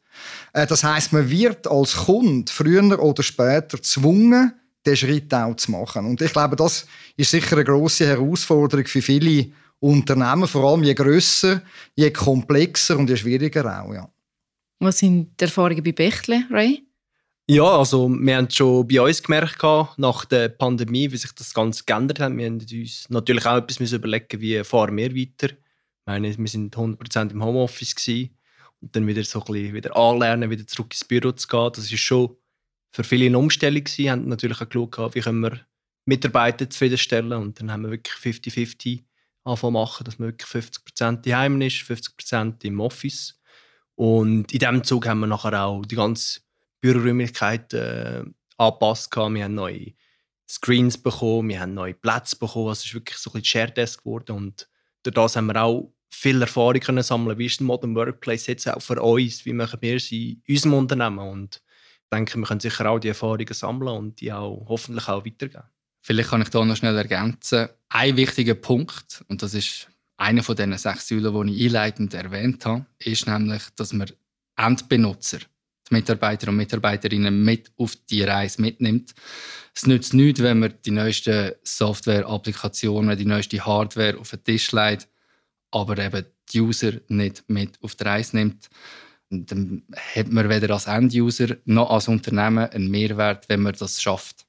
Äh, 0.55 0.67
das 0.67 0.83
heißt, 0.83 1.13
man 1.13 1.29
wird 1.29 1.67
als 1.67 1.95
Kunde 1.95 2.51
früher 2.51 2.99
oder 2.99 3.23
später 3.23 3.77
gezwungen, 3.77 4.55
den 4.87 4.97
Schritt 4.97 5.33
auch 5.35 5.55
zu 5.57 5.71
machen. 5.71 6.07
Und 6.07 6.21
ich 6.23 6.33
glaube, 6.33 6.57
das 6.57 6.87
ist 7.17 7.31
sicher 7.31 7.57
eine 7.57 7.65
große 7.65 8.07
Herausforderung 8.07 8.87
für 8.87 9.03
viele 9.03 9.51
Unternehmen, 9.79 10.47
vor 10.47 10.71
allem 10.71 10.83
je 10.83 10.95
grösser, 10.95 11.63
je 11.95 12.11
komplexer 12.11 12.99
und 12.99 13.09
je 13.09 13.17
schwieriger 13.17 13.83
auch. 13.83 13.93
Ja. 13.93 14.09
Was 14.79 14.99
sind 14.99 15.39
die 15.39 15.45
Erfahrungen 15.45 15.83
bei 15.83 15.93
Bechtle, 15.93 16.45
Ray? 16.51 16.85
Ja, 17.47 17.65
also 17.65 18.09
wir 18.09 18.37
haben 18.37 18.49
schon 18.49 18.87
bei 18.87 19.01
uns 19.01 19.23
gemerkt, 19.23 19.63
nach 19.99 20.25
der 20.25 20.51
Pandemie, 20.51 21.11
wie 21.11 21.17
sich 21.17 21.33
das 21.33 21.53
Ganze 21.53 21.83
geändert 21.85 22.21
hat. 22.21 22.37
Wir 22.37 22.47
haben 22.47 22.61
uns 22.61 23.11
natürlich 23.11 23.45
auch 23.45 23.57
etwas 23.57 23.93
überlegen, 23.93 24.41
wie 24.41 24.63
fahren 24.63 24.97
wir 24.97 25.15
weiter. 25.15 25.49
Ich 25.53 26.07
meine, 26.07 26.39
wir 26.39 26.49
sind 26.49 26.77
100% 26.77 27.33
im 27.33 27.45
Homeoffice 27.45 27.95
gewesen. 27.95 28.31
und 28.81 28.95
dann 28.95 29.07
wieder 29.07 29.25
so 29.25 29.41
ein 29.41 29.53
bisschen 29.53 29.75
wieder 29.75 29.97
anlernen, 29.97 30.51
wieder 30.51 30.67
zurück 30.67 30.93
ins 30.93 31.05
Büro 31.05 31.33
zu 31.33 31.49
gehen. 31.49 31.71
Das 31.75 31.91
ist 31.91 31.99
schon 31.99 32.37
für 32.91 33.05
viele 33.05 33.27
eine 33.27 33.39
Umstellung 33.39 33.85
gewesen. 33.85 34.11
Haben 34.11 34.29
natürlich 34.29 34.61
auch 34.61 34.69
geschaut, 34.69 35.15
wie 35.15 35.21
können 35.21 35.41
wir 35.41 35.61
Mitarbeiter 36.05 36.69
zufriedenstellen 36.69 37.33
und 37.33 37.61
dann 37.61 37.71
haben 37.71 37.83
wir 37.83 37.91
wirklich 37.91 38.15
50-50 38.17 39.05
anfangen 39.45 39.75
machen, 39.75 40.05
dass 40.05 40.19
man 40.19 40.29
wirklich 40.29 40.51
50% 40.51 41.23
daheim 41.23 41.61
ist, 41.61 41.77
50% 41.77 42.65
im 42.65 42.81
Office. 42.81 43.41
Und 43.95 44.53
in 44.53 44.59
diesem 44.59 44.85
Zug 44.85 45.07
haben 45.07 45.21
wir 45.21 45.27
nachher 45.27 45.63
auch 45.63 45.85
die 45.85 45.95
ganze 45.95 46.41
Büroräumlichkeit 46.81 47.73
äh, 47.75 48.25
angepasst. 48.57 49.15
Wir 49.15 49.45
haben 49.45 49.55
neue 49.55 49.93
Screens 50.49 50.99
bekommen, 50.99 51.51
wir 51.51 51.61
haben 51.61 51.75
neue 51.75 51.95
Plätze 51.95 52.37
bekommen. 52.37 52.73
Es 52.73 52.85
ist 52.85 52.95
wirklich 52.95 53.19
so 53.19 53.31
ein 53.33 53.41
bisschen 53.41 53.75
Desk 53.75 54.03
geworden. 54.03 54.37
Und 54.37 54.69
durch 55.03 55.15
das 55.15 55.37
haben 55.37 55.47
wir 55.47 55.63
auch 55.63 55.93
viel 56.09 56.41
Erfahrung 56.41 56.81
können 56.81 57.03
sammeln. 57.03 57.39
Wie 57.39 57.47
ist 57.47 57.61
ein 57.61 57.67
Modern 57.67 57.95
Workplace 57.95 58.47
jetzt 58.49 58.69
auch 58.69 58.81
für 58.81 59.01
uns? 59.01 59.45
Wie 59.45 59.53
machen 59.53 59.81
wir 59.81 59.97
es 59.97 60.11
in 60.11 60.43
unserem 60.49 60.75
Unternehmen? 60.75 61.19
Und 61.19 61.63
denke, 62.13 62.39
wir 62.39 62.47
können 62.47 62.61
sicher 62.61 62.89
auch 62.89 62.99
die 62.99 63.09
Erfahrungen 63.09 63.53
sammeln 63.53 63.97
und 63.97 64.21
die 64.21 64.33
auch 64.33 64.67
hoffentlich 64.69 65.09
auch 65.09 65.25
weitergeben. 65.25 65.65
Vielleicht 66.03 66.31
kann 66.31 66.43
ich 66.43 66.49
da 66.49 66.65
noch 66.65 66.77
schnell 66.77 66.97
ergänzen. 66.97 67.69
Ein 67.89 68.17
wichtiger 68.17 68.55
Punkt, 68.55 69.25
und 69.29 69.43
das 69.43 69.55
ist 69.55 69.89
einer 70.17 70.43
von 70.43 70.57
diesen 70.57 70.77
sechs 70.77 71.09
Säulen, 71.09 71.47
die 71.47 71.55
ich 71.55 71.67
einleitend 71.67 72.15
erwähnt 72.15 72.65
habe, 72.67 72.87
ist 72.99 73.27
nämlich, 73.27 73.63
dass 73.77 73.93
man 73.93 74.11
Endbenutzer, 74.57 75.39
die 75.39 75.95
Mitarbeiter 75.95 76.49
und 76.49 76.57
Mitarbeiterinnen 76.57 77.43
mit 77.43 77.71
auf 77.77 77.97
die 78.09 78.23
Reise 78.23 78.61
mitnimmt. 78.61 79.15
Es 79.75 79.87
nützt 79.87 80.15
nichts, 80.15 80.43
wenn 80.43 80.59
man 80.59 80.75
die 80.85 80.91
neuesten 80.91 81.53
Software-Applikationen, 81.63 83.17
die 83.17 83.25
neueste 83.25 83.65
Hardware 83.65 84.19
auf 84.19 84.31
den 84.31 84.45
Tisch 84.45 84.73
legt, 84.73 85.09
aber 85.71 85.99
eben 85.99 86.27
die 86.51 86.61
User 86.61 86.93
nicht 87.09 87.45
mit 87.49 87.79
auf 87.83 87.95
die 87.95 88.05
Reise 88.05 88.37
nimmt. 88.37 88.69
Dann 89.31 89.83
hat 90.17 90.29
man 90.29 90.49
weder 90.49 90.71
als 90.71 90.87
End-User 90.87 91.57
noch 91.65 91.91
als 91.91 92.09
Unternehmen 92.09 92.69
einen 92.69 92.91
Mehrwert, 92.91 93.49
wenn 93.49 93.63
man 93.63 93.75
das 93.79 94.03
schafft. 94.03 94.45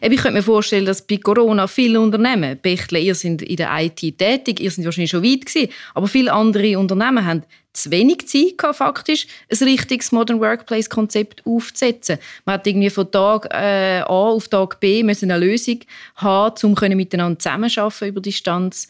Ich 0.00 0.08
könnte 0.16 0.38
mir 0.38 0.42
vorstellen, 0.42 0.86
dass 0.86 1.06
bei 1.06 1.18
Corona 1.18 1.66
viele 1.66 2.00
Unternehmen, 2.00 2.58
Bechtle, 2.58 2.98
ihr 2.98 3.14
seid 3.14 3.42
in 3.42 3.56
der 3.56 3.70
IT 3.78 4.00
tätig, 4.18 4.60
ihr 4.60 4.70
seid 4.70 4.84
wahrscheinlich 4.84 5.10
schon 5.10 5.24
weit 5.24 5.44
gewesen, 5.44 5.70
aber 5.94 6.08
viele 6.08 6.32
andere 6.32 6.78
Unternehmen 6.78 7.26
haben 7.26 7.42
zu 7.72 7.90
wenig 7.90 8.28
Zeit 8.28 8.58
gehabt, 8.58 8.76
faktisch, 8.76 9.26
ein 9.50 9.68
richtiges 9.68 10.12
Modern 10.12 10.40
Workplace 10.40 10.88
Konzept 10.88 11.42
aufzusetzen. 11.46 12.18
Man 12.44 12.54
hat 12.54 12.66
irgendwie 12.66 12.90
von 12.90 13.10
Tag 13.10 13.48
äh, 13.50 14.00
A 14.00 14.04
auf 14.04 14.48
Tag 14.48 14.78
B 14.80 15.02
müssen 15.02 15.30
eine 15.30 15.44
Lösung 15.44 15.80
haben, 16.16 16.54
um 16.62 16.96
miteinander 16.96 17.38
zusammenarbeiten 17.38 18.08
über 18.08 18.20
Distanz. 18.20 18.88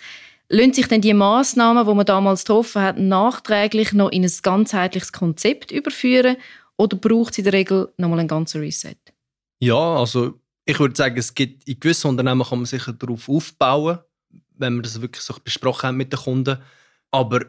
Lassen 0.55 0.75
sich 0.75 0.87
denn 0.87 1.01
die 1.01 1.15
Massnahmen, 1.15 1.87
die 1.87 1.95
man 1.95 2.05
damals 2.05 2.43
getroffen 2.43 2.83
hat, 2.83 2.99
nachträglich 2.99 3.95
noch 3.95 4.11
in 4.11 4.23
ein 4.23 4.33
ganzheitliches 4.43 5.11
Konzept 5.11 5.71
überführen 5.71 6.37
oder 6.77 6.95
braucht 6.99 7.33
es 7.33 7.39
in 7.39 7.45
der 7.45 7.55
Regel 7.55 7.91
nochmal 7.97 8.19
einen 8.19 8.29
ganzen 8.29 8.61
Reset? 8.61 8.99
Ja, 9.61 9.97
also 9.97 10.39
ich 10.67 10.79
würde 10.79 10.95
sagen, 10.95 11.17
es 11.17 11.35
gibt 11.35 11.67
in 11.67 11.81
gewissen 11.81 12.09
Unternehmen 12.09 12.45
kann 12.45 12.59
man 12.59 12.67
sicher 12.67 12.93
darauf 12.93 13.31
aufbauen, 13.31 14.01
wenn 14.59 14.75
man 14.75 14.83
das 14.83 15.01
wirklich 15.01 15.25
so 15.25 15.35
besprochen 15.43 15.87
haben 15.87 15.97
mit 15.97 16.13
den 16.13 16.21
Kunden. 16.21 16.59
Aber 17.11 17.41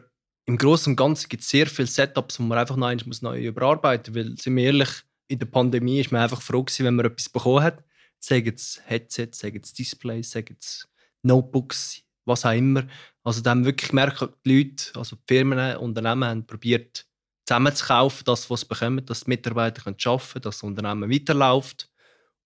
im 0.46 0.56
Großen 0.56 0.92
und 0.92 0.96
Ganzen 0.96 1.28
gibt 1.28 1.42
es 1.42 1.50
sehr 1.50 1.66
viele 1.66 1.88
Setups, 1.88 2.38
die 2.38 2.42
man 2.42 2.56
einfach 2.56 2.76
noch 2.76 2.86
einmal 2.86 3.16
neu 3.20 3.44
überarbeiten 3.44 4.14
muss. 4.14 4.24
Weil, 4.24 4.38
sind 4.38 4.56
wir 4.56 4.64
ehrlich, 4.64 4.88
in 5.28 5.38
der 5.38 5.46
Pandemie 5.46 6.00
ist 6.00 6.10
man 6.10 6.22
einfach 6.22 6.40
froh 6.40 6.62
gewesen, 6.62 6.86
wenn 6.86 6.94
man 6.94 7.04
etwas 7.04 7.28
bekommen 7.28 7.64
hat. 7.64 7.84
Sagen 8.18 8.54
es 8.54 8.80
Headsets, 8.86 9.40
sagen 9.40 9.60
es 9.62 9.74
Displays, 9.74 10.30
sagen 10.30 10.56
es 10.58 10.88
Notebooks, 11.22 12.03
was 12.24 12.44
auch 12.44 12.52
immer. 12.52 12.86
Also 13.22 13.40
dann 13.40 13.64
wirklich 13.64 13.92
merken 13.92 14.28
die 14.44 14.62
Leute, 14.62 14.98
also 14.98 15.16
die 15.16 15.22
Firmen, 15.34 15.76
Unternehmen 15.76 16.24
haben 16.24 16.46
probiert, 16.46 17.06
zusammen 17.46 17.74
zu 17.74 17.86
kaufen, 17.86 18.24
das, 18.24 18.48
was 18.50 18.60
sie 18.60 18.66
bekommen, 18.66 19.04
dass 19.04 19.24
die 19.24 19.30
Mitarbeiter 19.30 19.82
arbeiten 19.86 20.02
können, 20.02 20.42
dass 20.42 20.42
das 20.42 20.62
Unternehmen 20.62 21.10
weiterläuft. 21.10 21.90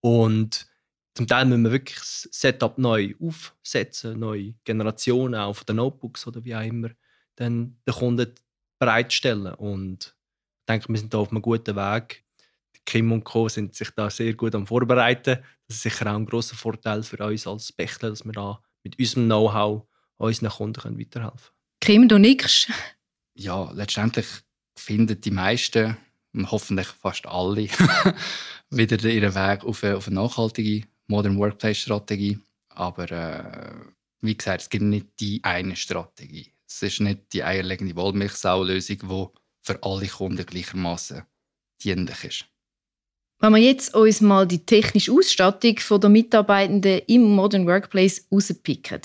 Und 0.00 0.68
zum 1.14 1.26
Teil 1.26 1.47
müssen 1.47 1.64
wir 1.64 1.73
wirklich 1.73 1.99
das 1.99 2.28
Setup 2.30 2.78
neu 2.78 3.14
aufsetzen, 3.20 4.18
neue 4.18 4.54
Generationen 4.64 5.35
auch 5.35 5.54
von 5.54 5.66
den 5.66 5.76
Notebooks 5.76 6.26
oder 6.26 6.44
wie 6.44 6.54
auch 6.54 6.62
immer, 6.62 6.90
dann 7.37 7.76
den 7.87 7.94
Kunden 7.94 8.35
bereitstellen. 8.78 9.54
Und 9.54 10.16
ich 10.61 10.66
denke, 10.68 10.88
wir 10.88 10.99
sind 10.99 11.12
da 11.12 11.18
auf 11.18 11.30
einem 11.30 11.42
guten 11.42 11.76
Weg. 11.76 12.25
Kim 12.85 13.12
und 13.12 13.25
Co. 13.25 13.49
sind 13.49 13.75
sich 13.75 13.90
da 13.90 14.08
sehr 14.08 14.32
gut 14.35 14.54
am 14.54 14.66
Vorbereiten. 14.66 15.44
Das 15.66 15.76
ist 15.76 15.82
sicher 15.82 16.06
auch 16.06 16.16
ein 16.16 16.25
großer 16.25 16.56
Vorteil 16.56 17.02
für 17.02 17.23
uns 17.26 17.47
als 17.47 17.73
Bechtle, 17.73 18.11
dass 18.11 18.25
wir 18.25 18.32
da 18.32 18.62
mit 18.82 18.99
unserem 18.99 19.26
Know-how 19.26 19.87
unseren 20.18 20.50
Kunden 20.50 20.99
weiterhelfen 20.99 21.38
können. 21.38 21.49
Kim, 21.80 22.08
du 22.08 22.18
nickst. 22.18 22.68
Ja, 23.40 23.70
letztendlich 23.70 24.26
finden 24.76 25.20
die 25.20 25.30
meisten, 25.30 25.97
hoffentlich 26.35 26.88
fast 26.88 27.25
alle, 27.25 27.68
wieder 28.70 29.04
ihren 29.04 29.32
Weg 29.37 29.62
auf 29.62 29.85
eine, 29.85 29.97
auf 29.97 30.08
eine 30.08 30.16
nachhaltige 30.16 30.88
Modern 31.06 31.38
Workplace 31.38 31.78
Strategie. 31.78 32.40
Aber 32.70 33.08
äh, 33.12 33.75
wie 34.23 34.37
gesagt, 34.37 34.62
es 34.62 34.68
gibt 34.68 34.82
nicht 34.82 35.06
die 35.20 35.38
eine 35.44 35.76
Strategie. 35.76 36.52
Es 36.66 36.82
ist 36.82 36.99
nicht 36.99 37.32
die 37.32 37.44
eierlegende 37.44 37.94
Wollmilchsau-Lösung, 37.94 38.99
die 39.04 39.26
für 39.62 39.82
alle 39.85 40.08
Kunden 40.08 40.44
gleichermaßen 40.44 41.23
dienlich 41.80 42.25
ist. 42.25 42.44
Wenn 43.40 43.54
wir 43.54 43.62
jetzt 43.62 43.95
uns 43.95 44.21
mal 44.21 44.49
die 44.49 44.66
technische 44.66 45.12
Ausstattung 45.12 45.76
der 46.00 46.11
Mitarbeitenden 46.11 47.02
im 47.07 47.23
Modern 47.23 47.68
Workplace 47.68 48.26
rauspicken, 48.33 49.00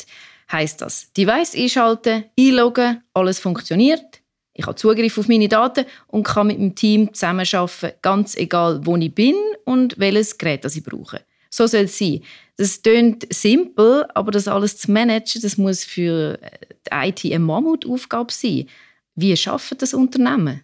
heißt 0.52 0.82
das 0.82 1.14
Device 1.14 1.54
einschalten, 1.56 2.24
einloggen, 2.40 3.04
alles 3.14 3.38
funktioniert. 3.38 4.24
Ich 4.56 4.66
habe 4.66 4.76
Zugriff 4.76 5.20
auf 5.20 5.28
meine 5.28 5.48
Daten 5.48 5.86
und 6.08 6.24
kann 6.24 6.48
mit 6.48 6.58
dem 6.58 6.74
Team 6.74 7.14
zusammenarbeiten, 7.14 7.92
ganz 8.02 8.36
egal, 8.36 8.84
wo 8.84 8.98
ich 8.98 9.14
bin 9.14 9.36
und 9.66 10.00
welches 10.00 10.36
Gerät 10.36 10.66
ich 10.66 10.84
brauche. 10.84 11.22
So 11.52 11.68
soll 11.68 11.82
es 11.82 12.00
sein. 12.00 12.22
Das 12.58 12.82
klingt 12.82 13.32
simpel, 13.32 14.08
aber 14.16 14.32
das 14.32 14.48
alles 14.48 14.78
zu 14.78 14.92
managen, 14.92 15.44
das 15.44 15.58
muss 15.58 15.84
für 15.84 16.40
die 16.88 16.90
IT 16.92 17.24
eine 17.26 17.38
Mammutaufgabe 17.38 18.34
sein. 18.34 18.66
Wie 19.14 19.38
schafft 19.38 19.80
das 19.84 19.94
Unternehmen? 19.94 20.64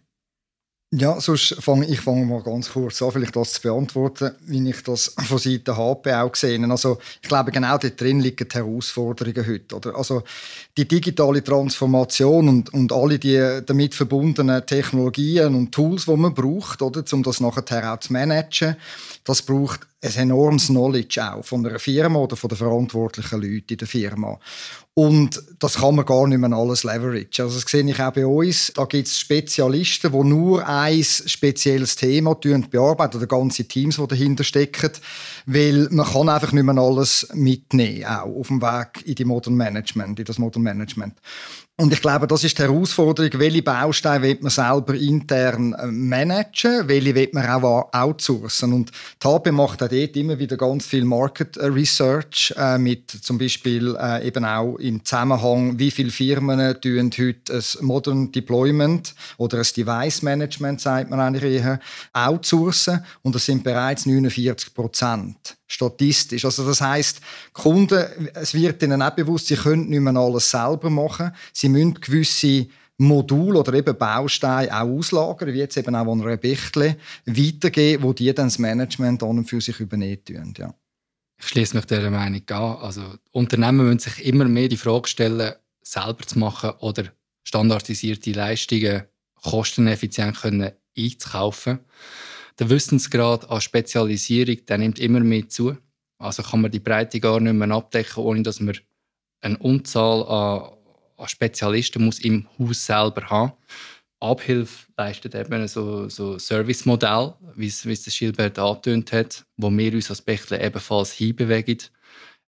Ja, 0.92 1.22
sonst 1.22 1.56
fange 1.60 1.86
ich 1.86 2.02
fange 2.02 2.26
mal 2.26 2.42
ganz 2.42 2.72
kurz 2.72 3.00
an, 3.04 3.12
vielleicht 3.12 3.36
das 3.36 3.54
zu 3.54 3.62
beantworten, 3.62 4.32
wie 4.48 4.68
ich 4.68 4.82
das 4.82 5.14
von 5.20 5.38
Seiten 5.38 5.78
HP 5.78 6.12
auch 6.14 6.32
gesehen 6.32 6.72
Also 6.72 6.98
ich 7.22 7.30
glaube, 7.30 7.52
genau 7.52 7.78
dort 7.78 8.02
drin 8.02 8.20
liegen 8.20 8.48
die 8.50 8.58
Herausforderungen 8.58 9.48
heute. 9.48 9.76
Oder? 9.76 9.96
Also 9.96 10.24
die 10.76 10.88
digitale 10.88 11.44
Transformation 11.44 12.50
und, 12.50 12.74
und 12.74 12.92
alle 12.92 13.20
die 13.20 13.60
damit 13.64 13.94
verbundenen 13.94 14.66
Technologien 14.66 15.54
und 15.54 15.72
Tools, 15.72 16.06
die 16.06 16.16
man 16.18 16.34
braucht, 16.34 16.82
oder, 16.82 17.04
um 17.12 17.22
das 17.22 17.40
nachher 17.40 17.94
auch 17.94 18.00
zu 18.00 18.12
managen, 18.12 18.76
das 19.26 19.44
braucht 19.44 19.82
ein 20.02 20.14
enormes 20.16 20.68
Knowledge 20.68 21.22
auch 21.22 21.44
von 21.44 21.66
einer 21.66 21.80
Firma 21.80 22.20
oder 22.20 22.38
von 22.38 22.48
den 22.48 22.58
verantwortlichen 22.58 23.42
Leuten 23.42 23.66
in 23.70 23.78
der 23.78 23.88
Firma. 23.88 24.40
Und 24.94 25.42
das 25.60 25.76
kann 25.76 25.96
man 25.96 26.06
gar 26.06 26.28
nicht 26.28 26.40
mehr 26.40 26.52
alles 26.52 26.84
leveragen. 26.84 27.30
Also 27.40 27.60
das 27.60 27.70
sehe 27.70 27.90
ich 27.90 28.00
auch 28.02 28.12
bei 28.12 28.26
uns. 28.26 28.72
Da 28.76 28.86
gibt 28.86 29.08
es 29.08 29.20
Spezialisten, 29.20 30.12
die 30.12 30.24
nur 30.24 30.68
ein 30.68 31.04
spezielles 31.04 31.96
Thema 31.96 32.36
bearbeiten 32.36 33.18
oder 33.18 33.28
ganze 33.28 33.66
Teams, 33.66 33.98
die 33.98 34.08
dahinter 34.08 34.44
stecken. 34.44 34.92
Weil 35.46 35.88
man 35.92 36.06
kann 36.06 36.30
einfach 36.30 36.52
nicht 36.52 36.64
mehr 36.64 36.78
alles 36.78 37.28
mitnehmen, 37.34 38.06
auch 38.06 38.40
auf 38.40 38.48
dem 38.48 38.62
Weg 38.62 39.06
in 39.06 39.16
die 39.16 39.26
Modern 39.26 39.56
Management, 39.56 40.20
in 40.20 40.26
das 40.26 40.38
Modern 40.38 40.64
Management. 40.64 41.16
Und 41.80 41.94
ich 41.94 42.02
glaube, 42.02 42.28
das 42.28 42.44
ist 42.44 42.58
die 42.58 42.64
Herausforderung, 42.64 43.40
welche 43.40 43.62
Bausteine 43.62 44.22
will 44.22 44.38
man 44.42 44.50
selber 44.50 44.96
intern 44.96 45.72
äh, 45.76 45.86
managen, 45.88 46.90
welche 46.90 47.16
will 47.16 47.30
man 47.32 47.48
auch 47.64 47.88
outsourcen. 47.94 48.74
Und 48.74 48.92
HP 49.24 49.50
macht 49.54 49.82
dort 49.90 50.16
immer 50.16 50.40
wieder 50.40 50.58
ganz 50.58 50.86
viel 50.86 51.04
Market 51.04 51.58
äh, 51.58 51.66
Research 51.66 52.54
äh, 52.58 52.78
mit 52.78 53.12
zum 53.12 53.38
Beispiel 53.38 53.96
äh, 54.00 54.26
eben 54.28 54.46
auch 54.46 54.76
im 54.78 55.04
Zusammenhang, 55.04 55.78
wie 55.78 55.92
viele 55.92 56.12
Firmen 56.12 56.60
tun 56.82 57.12
heute 57.18 57.54
ein 57.54 57.86
Modern 57.86 58.32
Deployment 58.32 59.16
oder 59.38 59.58
ein 59.58 59.68
Device 59.76 60.22
Management, 60.22 60.82
sagt 60.82 61.10
man 61.10 61.20
eigentlich 61.20 61.44
eher, 61.44 61.80
outsourcen. 62.14 63.04
Und 63.22 63.36
das 63.36 63.46
sind 63.46 63.64
bereits 63.64 64.06
49 64.06 64.74
Prozent 64.74 65.58
statistisch. 65.68 66.46
Also 66.46 66.66
das 66.66 66.82
heißt, 66.82 67.22
Kunden, 67.54 68.04
es 68.34 68.54
wird 68.54 68.82
ihnen 68.82 69.02
auch 69.02 69.12
bewusst, 69.12 69.48
sie 69.48 69.56
können 69.56 69.90
nicht 69.90 70.00
mehr 70.00 70.16
alles 70.16 70.50
selber 70.50 70.90
machen. 70.90 71.32
Sie 71.54 71.70
müssen 71.70 71.94
gewisse 71.94 72.68
Module 73.00 73.60
oder 73.60 73.74
eben 73.74 73.98
Bausteine 73.98 74.74
auch 74.74 74.88
auslagern, 74.88 75.54
wie 75.54 75.60
jetzt 75.60 75.78
eben 75.78 75.96
auch 75.96 76.12
an 76.12 76.22
einer 76.22 76.38
Bechtle, 76.38 76.98
weitergeben, 77.26 78.04
wo 78.04 78.14
die 78.14 78.34
dann 78.34 78.48
das 78.48 78.60
Management 78.60 79.24
an 79.24 79.40
und 79.40 79.46
für 79.46 79.62
sich 79.62 79.80
übernehmen 79.80 80.24
tun. 80.24 80.54
Ja. 80.58 80.74
Ich 81.40 81.48
schließe 81.48 81.76
mich 81.76 81.86
dieser 81.86 82.12
Meinung 82.12 82.42
an. 82.50 82.78
Also 82.78 83.02
Unternehmen 83.32 83.88
müssen 83.88 84.00
sich 84.00 84.26
immer 84.26 84.46
mehr 84.46 84.68
die 84.68 84.78
Frage 84.78 85.08
stellen, 85.08 85.54
selber 85.82 86.26
zu 86.26 86.38
machen 86.38 86.72
oder 86.80 87.06
standardisierte 87.44 88.34
Leistungen 88.34 89.04
kosteneffizient 89.42 90.36
können 90.42 90.72
einzukaufen 90.98 91.80
der 92.60 92.70
Wissensgrad 92.70 93.50
an 93.50 93.62
Spezialisierung 93.62 94.66
der 94.68 94.78
nimmt 94.78 95.00
immer 95.00 95.22
mehr 95.22 95.48
zu. 95.48 95.78
Also 96.18 96.44
kann 96.44 96.62
man 96.62 96.72
die 96.72 96.82
Breite 96.82 97.20
gar 97.20 97.40
nicht 97.40 97.54
mehr 97.54 97.72
abdecken, 97.72 98.24
ohne 98.24 98.44
dass 98.44 98.60
man 98.60 98.78
eine 99.42 99.58
Unzahl 99.58 100.24
an, 100.24 100.74
Spezialisten 101.28 102.04
muss 102.04 102.20
im 102.20 102.48
Haus 102.58 102.86
selber 102.86 103.30
haben. 103.30 103.54
Abhilfe 104.20 104.88
leistet 104.98 105.36
eben 105.36 105.68
so, 105.68 106.10
so 106.10 106.38
Service-Modell, 106.38 107.34
wie 107.56 107.68
es 107.68 107.84
der 107.84 108.12
Schilbert 108.12 108.60
angetönt 108.60 109.12
hat, 109.14 109.46
wo 109.58 109.70
wir 109.72 109.94
uns 109.94 110.10
als 110.10 110.22
Bechtle 110.22 110.62
ebenfalls 110.62 111.14
hinbewegen. 111.14 111.80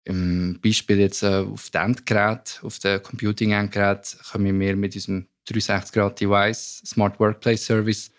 Im 0.04 0.60
Beispiel 0.62 1.00
jetzt 1.00 1.24
äh, 1.24 1.46
auf 1.48 1.70
dem 1.70 1.82
Endgerät, 1.82 2.60
auf 2.64 2.80
dem 2.80 3.02
Computing-Endgerät, 3.02 4.18
kommen 4.32 4.60
wir 4.60 4.76
mit 4.76 4.96
unserem 4.96 5.28
360-Grad-Device 5.48 6.82
Smart 6.86 7.20
Workplace 7.20 7.66
Service 7.66 8.12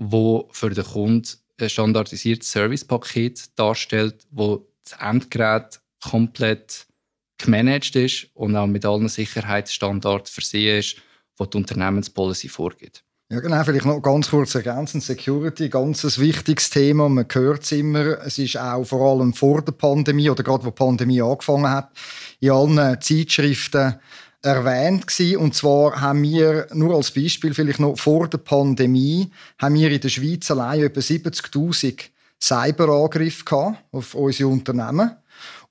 wo 0.00 0.48
für 0.50 0.70
den 0.70 0.84
Kunden 0.84 1.28
ein 1.60 1.68
standardisiertes 1.68 2.50
Servicepaket 2.50 3.58
darstellt, 3.58 4.26
wo 4.30 4.66
das 4.82 4.98
Endgerät 4.98 5.78
komplett 6.02 6.86
gemanagt 7.42 7.96
ist 7.96 8.28
und 8.34 8.56
auch 8.56 8.66
mit 8.66 8.84
allen 8.84 9.08
Sicherheitsstandards 9.08 10.30
versehen 10.30 10.78
ist, 10.78 10.96
die 11.38 11.50
die 11.50 11.56
Unternehmenspolicy 11.56 12.48
vorgibt. 12.48 13.04
Ja, 13.32 13.38
genau. 13.38 13.62
Vielleicht 13.62 13.86
noch 13.86 14.00
ganz 14.00 14.30
kurz 14.30 14.56
ergänzend. 14.56 15.04
Security, 15.04 15.68
ganz 15.68 16.04
ein 16.04 16.22
wichtiges 16.22 16.68
Thema. 16.68 17.08
Man 17.08 17.26
hört 17.30 17.62
es 17.62 17.70
immer. 17.70 18.18
Es 18.26 18.38
ist 18.38 18.58
auch 18.58 18.84
vor 18.84 19.08
allem 19.08 19.32
vor 19.34 19.62
der 19.62 19.70
Pandemie 19.70 20.28
oder 20.28 20.42
gerade 20.42 20.64
wo 20.64 20.70
die 20.70 20.74
Pandemie 20.74 21.22
angefangen 21.22 21.70
hat, 21.70 21.90
in 22.40 22.50
allen 22.50 23.00
Zeitschriften 23.00 24.00
erwähnt 24.42 25.06
gewesen. 25.06 25.36
Und 25.36 25.54
zwar 25.54 26.00
haben 26.00 26.22
wir, 26.24 26.66
nur 26.72 26.96
als 26.96 27.12
Beispiel 27.12 27.54
vielleicht 27.54 27.78
noch 27.78 27.96
vor 27.96 28.26
der 28.26 28.38
Pandemie, 28.38 29.30
haben 29.58 29.76
wir 29.76 29.92
in 29.92 30.00
der 30.00 30.08
Schweiz 30.08 30.50
allein 30.50 30.80
etwa 30.82 31.00
70'000 31.00 32.10
Cyberangriffe 32.42 33.76
auf 33.92 34.14
unsere 34.14 34.48
Unternehmen. 34.48 35.16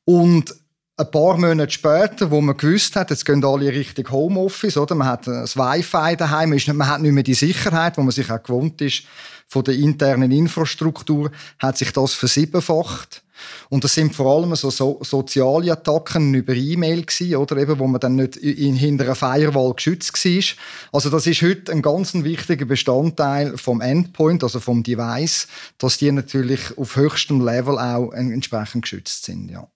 Und 0.05 0.55
ein 0.99 1.11
paar 1.11 1.37
Monate 1.37 1.71
später, 1.71 2.29
wo 2.29 2.41
man 2.41 2.57
gewusst 2.57 2.95
hat, 2.95 3.09
jetzt 3.09 3.25
gehen 3.25 3.43
alle 3.45 3.71
Richtung 3.71 4.09
Homeoffice, 4.11 4.77
oder? 4.77 4.95
Man 4.95 5.07
hat 5.07 5.27
das 5.27 5.55
Wi-Fi 5.55 6.17
daheim, 6.17 6.49
man 6.49 6.87
hat 6.87 7.01
nicht 7.01 7.13
mehr 7.13 7.23
die 7.23 7.33
Sicherheit, 7.33 7.97
wo 7.97 8.01
man 8.01 8.11
sich 8.11 8.29
auch 8.29 8.43
gewohnt 8.43 8.81
ist 8.81 9.03
von 9.47 9.63
der 9.63 9.75
internen 9.75 10.31
Infrastruktur, 10.31 11.31
hat 11.57 11.77
sich 11.77 11.91
das 11.91 12.13
versiebenfacht. 12.13 13.23
Und 13.69 13.85
das 13.85 13.93
sind 13.93 14.13
vor 14.13 14.35
allem 14.35 14.53
so, 14.55 14.69
so 14.69 14.99
soziale 15.01 15.71
Attacken 15.71 16.33
über 16.33 16.53
E-Mail 16.53 17.03
gewesen, 17.03 17.37
oder 17.37 17.57
eben, 17.57 17.79
wo 17.79 17.87
man 17.87 18.01
dann 18.01 18.17
nicht 18.17 18.35
in, 18.35 18.75
hinter 18.75 19.05
einer 19.05 19.15
Firewall 19.15 19.73
geschützt 19.73 20.13
war. 20.13 20.43
Also 20.91 21.09
das 21.09 21.25
ist 21.25 21.41
heute 21.41 21.71
ein 21.71 21.81
ganz 21.81 22.13
wichtiger 22.13 22.65
Bestandteil 22.65 23.57
vom 23.57 23.79
Endpoint, 23.79 24.43
also 24.43 24.59
vom 24.59 24.83
Device, 24.83 25.47
dass 25.77 25.97
die 25.97 26.11
natürlich 26.11 26.77
auf 26.77 26.97
höchstem 26.97 27.39
Level 27.39 27.79
auch 27.79 28.11
entsprechend 28.11 28.81
geschützt 28.83 29.23
sind, 29.23 29.49
ja. 29.49 29.67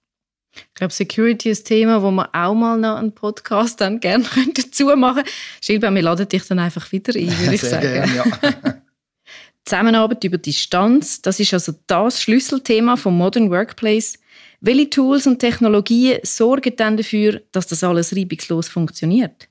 Ich 0.55 0.73
glaube, 0.75 0.93
Security 0.93 1.49
ist 1.49 1.65
ein 1.65 1.67
Thema, 1.67 2.01
wo 2.03 2.11
wir 2.11 2.29
auch 2.33 2.53
mal 2.53 2.77
noch 2.77 2.97
einen 2.97 3.13
Podcast 3.13 3.81
dann 3.81 3.99
gerne 3.99 4.25
dazu 4.53 4.85
machen 4.95 5.23
Schilber, 5.61 5.91
wir 5.91 6.01
laden 6.01 6.27
dich 6.27 6.43
dann 6.45 6.59
einfach 6.59 6.91
wieder 6.91 7.13
ein, 7.15 7.39
würde 7.39 7.55
ich 7.55 7.61
Sehr 7.61 7.69
sagen. 7.69 8.11
Gern, 8.11 8.15
ja. 8.15 8.81
Zusammenarbeit 9.65 10.23
über 10.25 10.37
Distanz, 10.37 11.21
das 11.21 11.39
ist 11.39 11.53
also 11.53 11.73
das 11.87 12.21
Schlüsselthema 12.21 12.97
vom 12.97 13.17
Modern 13.17 13.49
Workplace. 13.49 14.19
Welche 14.59 14.89
Tools 14.89 15.25
und 15.25 15.39
Technologien 15.39 16.19
sorgen 16.23 16.75
dann 16.75 16.97
dafür, 16.97 17.41
dass 17.51 17.67
das 17.67 17.83
alles 17.83 18.15
reibungslos 18.15 18.67
funktioniert? 18.67 19.47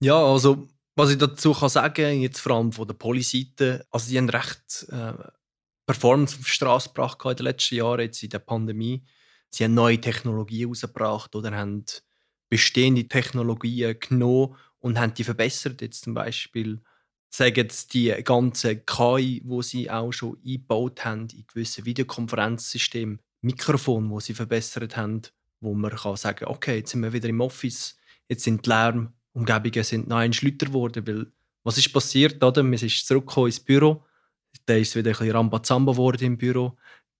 Ja, 0.00 0.16
also 0.16 0.68
was 0.96 1.10
ich 1.10 1.18
dazu 1.18 1.52
kann 1.52 1.68
sagen, 1.68 2.20
jetzt 2.20 2.40
vor 2.40 2.56
allem 2.56 2.72
von 2.72 2.86
der 2.86 2.94
Polyseite, 2.94 3.84
also 3.90 4.08
die 4.10 4.18
haben 4.18 4.28
recht 4.28 4.86
äh, 4.90 5.12
Performance 5.86 6.36
auf 6.36 6.44
die 6.44 6.50
Straße 6.50 6.88
gebracht 6.88 7.18
in 7.24 7.36
den 7.36 7.44
letzten 7.44 7.76
Jahren, 7.76 8.00
jetzt 8.00 8.22
in 8.22 8.30
der 8.30 8.38
Pandemie. 8.38 9.02
Sie 9.54 9.64
haben 9.64 9.74
neue 9.74 10.00
Technologien 10.00 10.62
herausgebracht 10.62 11.34
oder 11.36 11.52
haben 11.52 11.84
bestehende 12.48 13.06
Technologien 13.06 13.98
genommen 14.00 14.56
und 14.80 14.98
haben 14.98 15.14
die 15.14 15.24
verbessert. 15.24 15.80
Jetzt 15.80 16.04
zum 16.04 16.14
Beispiel 16.14 16.82
sagen 17.30 17.56
jetzt 17.56 17.94
die 17.94 18.14
ganze 18.24 18.76
KI, 18.76 19.42
wo 19.44 19.62
sie 19.62 19.90
auch 19.90 20.12
schon 20.12 20.38
eingebaut 20.44 21.04
haben 21.04 21.28
in 21.32 21.46
gewissen 21.46 21.84
Videokonferenzsystemen, 21.84 23.20
Mikrofon, 23.40 24.10
wo 24.10 24.20
sie 24.20 24.34
verbessert 24.34 24.96
haben, 24.96 25.22
wo 25.60 25.74
man 25.74 25.90
kann 25.90 26.16
sagen, 26.16 26.46
okay, 26.46 26.78
jetzt 26.78 26.90
sind 26.90 27.02
wir 27.02 27.12
wieder 27.12 27.28
im 27.28 27.40
Office, 27.40 27.96
jetzt 28.28 28.44
sind 28.44 28.66
die 28.66 28.70
Lärmumgebungen 28.70 29.84
sind 29.84 30.08
noch 30.08 30.18
ein 30.18 30.32
Schlüter 30.32 30.66
geworden, 30.66 31.06
weil 31.06 31.32
was 31.62 31.78
ist 31.78 31.92
passiert, 31.92 32.42
oder? 32.42 32.62
Man 32.62 32.74
ist 32.74 33.06
zurückgekommen 33.06 33.46
ins 33.46 33.60
Büro, 33.60 34.04
da 34.66 34.74
ist 34.74 34.94
wieder 34.94 35.10
ein 35.10 35.16
bisschen 35.16 35.32
Rambazamba 35.32 35.92
geworden 35.92 36.24
im 36.24 36.38
Büro, 36.38 36.76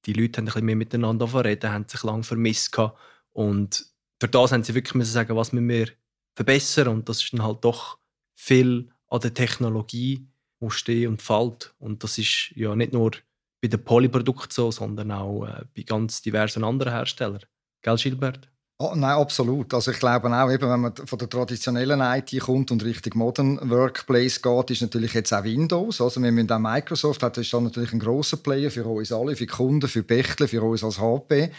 die 0.07 0.13
Leute 0.13 0.39
haben 0.39 0.45
ein 0.45 0.47
bisschen 0.47 0.67
mehr 0.67 0.77
miteinander 0.77 1.45
reden, 1.45 1.73
haben 1.73 1.89
sich 1.89 2.03
lange 2.03 2.23
vermisst 2.23 2.73
gehabt. 2.73 2.99
und 3.33 3.87
für 4.21 4.29
das 4.29 4.53
haben 4.53 4.63
sie 4.63 4.75
wirklich 4.75 4.95
müssen 4.95 5.13
sagen, 5.13 5.37
was 5.37 5.53
müssen 5.53 5.69
wir 5.69 5.89
verbessern 6.35 6.89
und 6.89 7.09
das 7.09 7.23
ist 7.23 7.33
dann 7.33 7.43
halt 7.43 7.65
doch 7.65 7.99
viel 8.35 8.91
an 9.09 9.21
der 9.21 9.35
Technologie, 9.35 10.27
die 10.61 10.71
steht 10.71 11.09
und 11.09 11.23
fällt. 11.23 11.75
Und 11.79 12.03
das 12.03 12.19
ist 12.19 12.53
ja 12.55 12.75
nicht 12.75 12.93
nur 12.93 13.13
bei 13.61 13.69
den 13.69 13.85
Polyprodukten 13.85 14.51
so, 14.51 14.71
sondern 14.71 15.11
auch 15.11 15.47
äh, 15.47 15.65
bei 15.77 15.83
ganz 15.83 16.23
diversen 16.23 16.65
anderen 16.65 16.93
Herstellern. 16.93 17.45
Gell, 17.83 17.97
Gilbert? 17.97 18.51
Oh, 18.77 18.93
nein, 18.97 19.17
absolut. 19.17 19.73
Also 19.73 19.93
ich 19.93 20.01
glaube 20.01 20.29
auch, 20.35 20.51
eben, 20.51 20.69
wenn 20.69 20.81
man 20.81 20.97
von 20.97 21.19
der 21.19 21.29
traditionellen 21.29 22.01
IT 22.01 22.41
kommt 22.41 22.73
und 22.73 22.83
Richtung 22.85 23.17
Modern 23.17 23.71
Workplace 23.71 24.43
geht, 24.43 24.71
ist 24.73 24.83
natürlich 24.83 25.15
jetzt 25.15 25.33
auch 25.33 25.45
Windows. 25.45 26.01
Also 26.01 26.21
wir 26.21 26.33
müssen 26.33 26.51
auch 26.51 26.59
Microsoft, 26.59 27.23
das 27.23 27.39
ist 27.39 27.55
dann 27.55 27.65
natürlich 27.65 27.93
ein 27.93 28.01
großer 28.01 28.39
Player 28.39 28.73
für 28.73 28.85
uns 28.85 29.13
alle, 29.13 29.37
für 29.37 29.47
Kunden, 29.47 29.87
für 29.87 30.03
Bechtle, 30.03 30.49
für 30.49 30.61
uns 30.61 30.83
als 30.83 30.99
HP. 30.99 31.53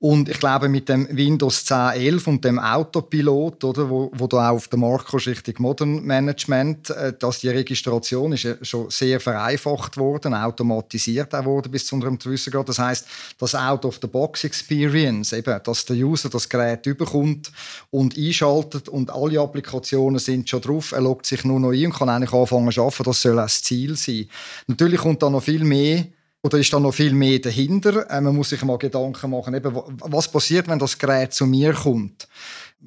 Und 0.00 0.28
ich 0.28 0.38
glaube, 0.38 0.68
mit 0.68 0.88
dem 0.88 1.08
Windows 1.10 1.64
10, 1.64 1.76
11 1.94 2.26
und 2.28 2.44
dem 2.44 2.60
Autopilot, 2.60 3.64
oder, 3.64 3.90
wo, 3.90 4.12
wo 4.14 4.28
du 4.28 4.38
auch 4.38 4.50
auf 4.50 4.68
der 4.68 4.78
Markt 4.78 5.06
kommst, 5.06 5.26
Richtung 5.26 5.56
Modern 5.58 6.04
Management, 6.04 6.90
äh, 6.90 7.12
dass 7.18 7.40
die 7.40 7.48
Registration 7.48 8.32
ist 8.32 8.44
ja 8.44 8.54
schon 8.62 8.90
sehr 8.90 9.18
vereinfacht 9.18 9.96
worden, 9.96 10.34
automatisiert 10.34 11.34
auch 11.34 11.44
worden 11.44 11.72
bis 11.72 11.86
zu 11.86 11.96
unserem 11.96 12.16
gewissen 12.16 12.52
Grad. 12.52 12.68
Das 12.68 12.78
heißt, 12.78 13.08
das 13.38 13.56
Out-of-the-Box-Experience, 13.56 15.32
eben, 15.32 15.60
dass 15.64 15.84
der 15.84 15.96
User 15.96 16.28
das 16.28 16.48
Gerät 16.48 16.86
überkommt 16.86 17.50
und 17.90 18.16
einschaltet 18.16 18.88
und 18.88 19.10
alle 19.10 19.40
Applikationen 19.40 20.20
sind 20.20 20.48
schon 20.48 20.60
drauf, 20.60 20.92
er 20.92 21.00
loggt 21.00 21.26
sich 21.26 21.42
nur 21.42 21.58
noch 21.58 21.72
ein 21.72 21.86
und 21.86 21.94
kann 21.94 22.08
eigentlich 22.08 22.32
anfangen 22.32 22.70
zu 22.70 22.82
arbeiten. 22.82 23.02
Das 23.02 23.20
soll 23.20 23.38
auch 23.40 23.42
das 23.42 23.64
Ziel 23.64 23.96
sein. 23.96 24.28
Natürlich 24.68 25.00
kommt 25.00 25.24
da 25.24 25.28
noch 25.28 25.42
viel 25.42 25.64
mehr 25.64 26.06
oder 26.42 26.58
ist 26.58 26.72
da 26.72 26.78
noch 26.78 26.94
viel 26.94 27.12
mehr 27.12 27.38
dahinter? 27.38 28.08
Äh, 28.10 28.20
man 28.20 28.34
muss 28.34 28.50
sich 28.50 28.62
mal 28.62 28.78
Gedanken 28.78 29.30
machen, 29.30 29.54
eben, 29.54 29.74
was 29.74 30.30
passiert, 30.30 30.68
wenn 30.68 30.78
das 30.78 30.98
Gerät 30.98 31.32
zu 31.32 31.46
mir 31.46 31.72
kommt? 31.72 32.28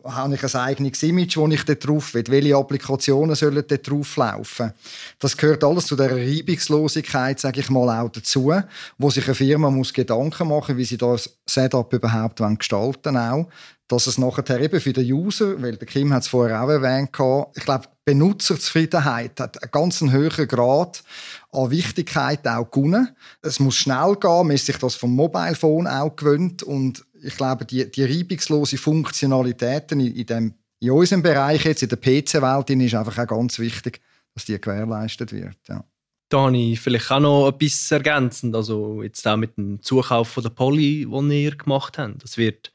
Habe 0.05 0.35
ich 0.35 0.43
ein 0.43 0.61
eigenes 0.61 1.03
Image, 1.03 1.35
das 1.35 1.51
ich 1.51 1.65
dort 1.65 1.85
drauf 1.85 2.13
will? 2.13 2.23
Welche 2.29 2.55
Applikationen 2.55 3.35
sollen 3.35 3.65
dort 3.67 3.89
drauf 3.89 4.15
laufen? 4.15 4.71
Das 5.19 5.35
gehört 5.35 5.65
alles 5.65 5.87
zu 5.87 5.97
der 5.97 6.15
Reibungslosigkeit, 6.15 7.41
sage 7.41 7.59
ich 7.59 7.69
mal, 7.69 8.01
auch 8.01 8.09
dazu, 8.09 8.53
wo 8.97 9.09
sich 9.09 9.25
eine 9.25 9.35
Firma 9.35 9.69
muss 9.69 9.91
Gedanken 9.91 10.47
machen, 10.47 10.77
wie 10.77 10.85
sie 10.85 10.97
das 10.97 11.37
Setup 11.45 11.91
überhaupt 11.91 12.41
gestalten 12.57 13.17
auch 13.17 13.47
dass 13.91 14.07
es 14.07 14.17
nachher 14.17 14.61
eben 14.61 14.79
für 14.79 14.93
den 14.93 15.11
User, 15.11 15.61
weil 15.61 15.75
der 15.75 15.87
Kim 15.87 16.13
hat 16.13 16.23
es 16.23 16.29
vorher 16.29 16.63
auch 16.63 16.69
erwähnt, 16.69 17.09
ich 17.55 17.63
glaube, 17.65 17.87
Benutzerzufriedenheit 18.05 19.37
hat 19.39 19.61
einen 19.61 19.71
ganz 19.71 20.01
hohen 20.01 20.47
Grad 20.47 21.03
an 21.51 21.71
Wichtigkeit 21.71 22.47
auch 22.47 22.71
gewonnen. 22.71 23.09
Es 23.41 23.59
muss 23.59 23.75
schnell 23.75 24.15
gehen, 24.15 24.47
man 24.47 24.51
ist 24.51 24.65
sich 24.65 24.77
das 24.77 24.95
vom 24.95 25.13
Mobile 25.13 25.55
Phone 25.55 25.87
auch 25.87 26.15
gewöhnt 26.15 26.63
und 26.63 27.05
ich 27.21 27.35
glaube, 27.35 27.65
die, 27.65 27.91
die 27.91 28.05
reibungslose 28.05 28.77
Funktionalitäten 28.77 29.99
in, 29.99 30.15
in, 30.15 30.25
dem, 30.25 30.53
in 30.79 30.91
unserem 30.91 31.21
Bereich 31.21 31.65
jetzt, 31.65 31.83
in 31.83 31.89
der 31.89 31.97
PC-Welt, 31.97 32.69
ist 32.69 32.95
einfach 32.95 33.17
auch 33.17 33.27
ganz 33.27 33.59
wichtig, 33.59 33.99
dass 34.33 34.45
die 34.45 34.59
gewährleistet 34.59 35.33
wird. 35.33 35.57
Ja. 35.67 35.83
Da 36.29 36.45
habe 36.45 36.57
ich 36.57 36.79
vielleicht 36.79 37.11
auch 37.11 37.19
noch 37.19 37.49
etwas 37.49 37.91
ergänzend. 37.91 38.55
Also 38.55 39.03
jetzt 39.03 39.27
auch 39.27 39.35
mit 39.35 39.57
dem 39.57 39.81
Zukauf 39.81 40.29
von 40.29 40.43
der 40.43 40.49
Poly, 40.49 41.05
den 41.05 41.29
ihr 41.29 41.55
gemacht 41.57 41.97
habt. 41.97 42.23
Das 42.23 42.37
wird 42.37 42.71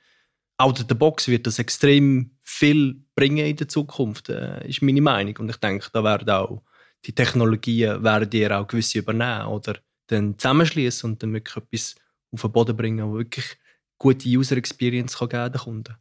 out 0.59 0.81
of 0.81 0.87
the 0.89 0.95
box 0.95 1.29
wird 1.29 1.47
das 1.47 1.59
extrem 1.59 2.31
viel 2.43 2.97
bringen 3.15 3.47
in 3.47 3.57
der 3.57 3.69
Zukunft, 3.69 4.29
äh, 4.29 4.67
ist 4.69 4.83
meine 4.83 5.01
Meinung. 5.01 5.37
Und 5.39 5.51
ich 5.51 5.57
denke, 5.57 5.89
da 5.93 6.03
werden 6.03 6.31
auch 6.31 6.63
die 7.05 7.15
Technologien 7.15 8.03
werden 8.03 8.31
ihr 8.33 8.59
auch 8.59 8.67
gewisse 8.67 8.99
übernehmen 8.99 9.47
oder 9.47 9.77
dann 10.09 10.39
zusammenschließen 10.39 11.11
und 11.11 11.23
dann 11.23 11.33
wirklich 11.33 11.57
etwas 11.57 11.95
auf 12.33 12.43
den 12.43 12.53
Boden 12.53 12.77
bringen, 12.77 13.09
wo 13.09 13.19
wirklich 13.19 13.57
gute 13.99 14.29
User 14.29 14.57
Experience 14.57 15.17
kann 15.17 15.29
geben 15.29 15.53
den 15.53 15.61
Kunden. 15.61 15.97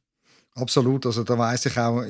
Absolut, 0.57 1.05
also 1.05 1.25
da 1.25 1.37
weiß 1.37 1.65
ich 1.65 1.77
auch, 1.77 2.01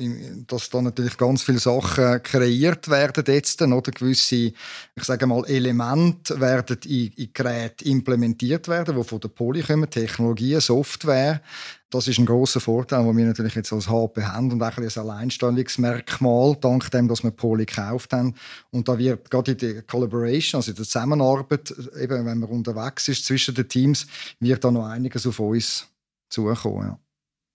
dass 0.46 0.70
da 0.70 0.80
natürlich 0.80 1.16
ganz 1.16 1.42
viele 1.42 1.58
Sachen 1.58 2.22
kreiert 2.22 2.88
werden 2.88 3.24
jetzt, 3.26 3.60
oder 3.60 3.90
gewisse, 3.90 4.52
ich 4.94 5.02
sage 5.02 5.26
mal, 5.26 5.44
Elemente 5.46 6.40
werden 6.40 6.78
in, 6.84 7.10
in 7.16 7.30
Geräte 7.32 7.84
implementiert 7.86 8.68
werden, 8.68 8.96
die 8.96 9.02
von 9.02 9.18
der 9.18 9.28
Poly 9.30 9.62
kommen, 9.62 9.90
Technologien, 9.90 10.60
Software. 10.60 11.42
Das 11.90 12.08
ist 12.08 12.18
ein 12.18 12.26
großer 12.26 12.58
Vorteil, 12.58 13.04
den 13.04 13.16
wir 13.16 13.26
natürlich 13.26 13.54
jetzt 13.54 13.72
als 13.72 13.88
HP 13.88 14.22
haben 14.24 14.50
und 14.50 14.60
auch 14.60 14.76
ein 14.76 14.88
Alleinstellungsmerkmal, 14.88 16.56
dank 16.60 16.90
dem, 16.90 17.06
dass 17.06 17.22
wir 17.22 17.30
Poly 17.30 17.64
gekauft 17.64 18.12
haben. 18.12 18.34
Und 18.70 18.88
da 18.88 18.98
wird 18.98 19.30
gerade 19.30 19.52
in 19.52 19.58
der 19.58 19.82
Collaboration, 19.82 20.58
also 20.58 20.72
in 20.72 20.76
der 20.76 20.84
Zusammenarbeit, 20.84 21.72
eben 22.00 22.26
wenn 22.26 22.40
man 22.40 22.50
unterwegs 22.50 23.06
ist 23.06 23.24
zwischen 23.24 23.54
den 23.54 23.68
Teams, 23.68 24.06
wird 24.40 24.64
da 24.64 24.70
noch 24.72 24.86
einiges 24.86 25.26
auf 25.28 25.38
uns 25.38 25.86
zukommen. 26.28 26.88
Ja. 26.88 26.98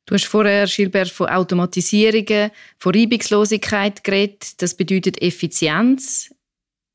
Du 0.05 0.15
hast 0.15 0.25
vorher, 0.25 0.65
Gilbert, 0.65 1.09
von 1.09 1.27
Automatisierungen, 1.27 2.51
von 2.77 2.95
Reibungslosigkeit 2.95 4.03
geredet. 4.03 4.61
Das 4.61 4.75
bedeutet 4.75 5.21
Effizienz. 5.21 6.33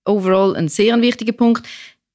Overall 0.04 0.56
ein 0.56 0.68
sehr 0.68 1.00
wichtiger 1.00 1.32
Punkt. 1.32 1.66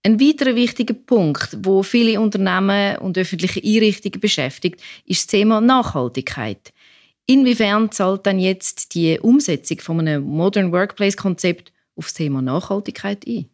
Ein 0.04 0.20
weiterer 0.20 0.56
wichtiger 0.56 0.96
Punkt, 0.96 1.58
wo 1.62 1.84
viele 1.84 2.20
Unternehmen 2.20 2.98
und 2.98 3.18
öffentliche 3.18 3.62
Einrichtungen 3.64 4.20
beschäftigt, 4.20 4.82
ist 5.06 5.22
das 5.22 5.28
Thema 5.28 5.62
Nachhaltigkeit. 5.62 6.74
Inwiefern 7.28 7.92
zahlt 7.92 8.26
dann 8.26 8.40
jetzt 8.40 8.96
die 8.96 9.20
Umsetzung 9.20 9.80
von 9.80 10.00
einem 10.00 10.24
Modern 10.24 10.72
Workplace-Konzept 10.72 11.72
auf 11.96 12.06
das 12.06 12.16
Thema 12.16 12.42
Nachhaltigkeit 12.42 13.28
ein? 13.28 13.46